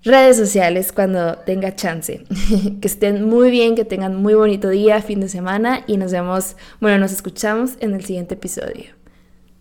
redes 0.07 0.37
sociales 0.37 0.91
cuando 0.91 1.37
tenga 1.39 1.75
chance. 1.75 2.23
que 2.81 2.87
estén 2.87 3.23
muy 3.23 3.51
bien, 3.51 3.75
que 3.75 3.85
tengan 3.85 4.15
muy 4.15 4.33
bonito 4.33 4.69
día, 4.69 5.01
fin 5.01 5.19
de 5.19 5.29
semana 5.29 5.83
y 5.87 5.97
nos 5.97 6.11
vemos, 6.11 6.55
bueno, 6.79 6.97
nos 6.97 7.11
escuchamos 7.11 7.71
en 7.79 7.93
el 7.93 8.03
siguiente 8.05 8.35
episodio. 8.35 8.85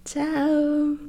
Chao. 0.04 1.05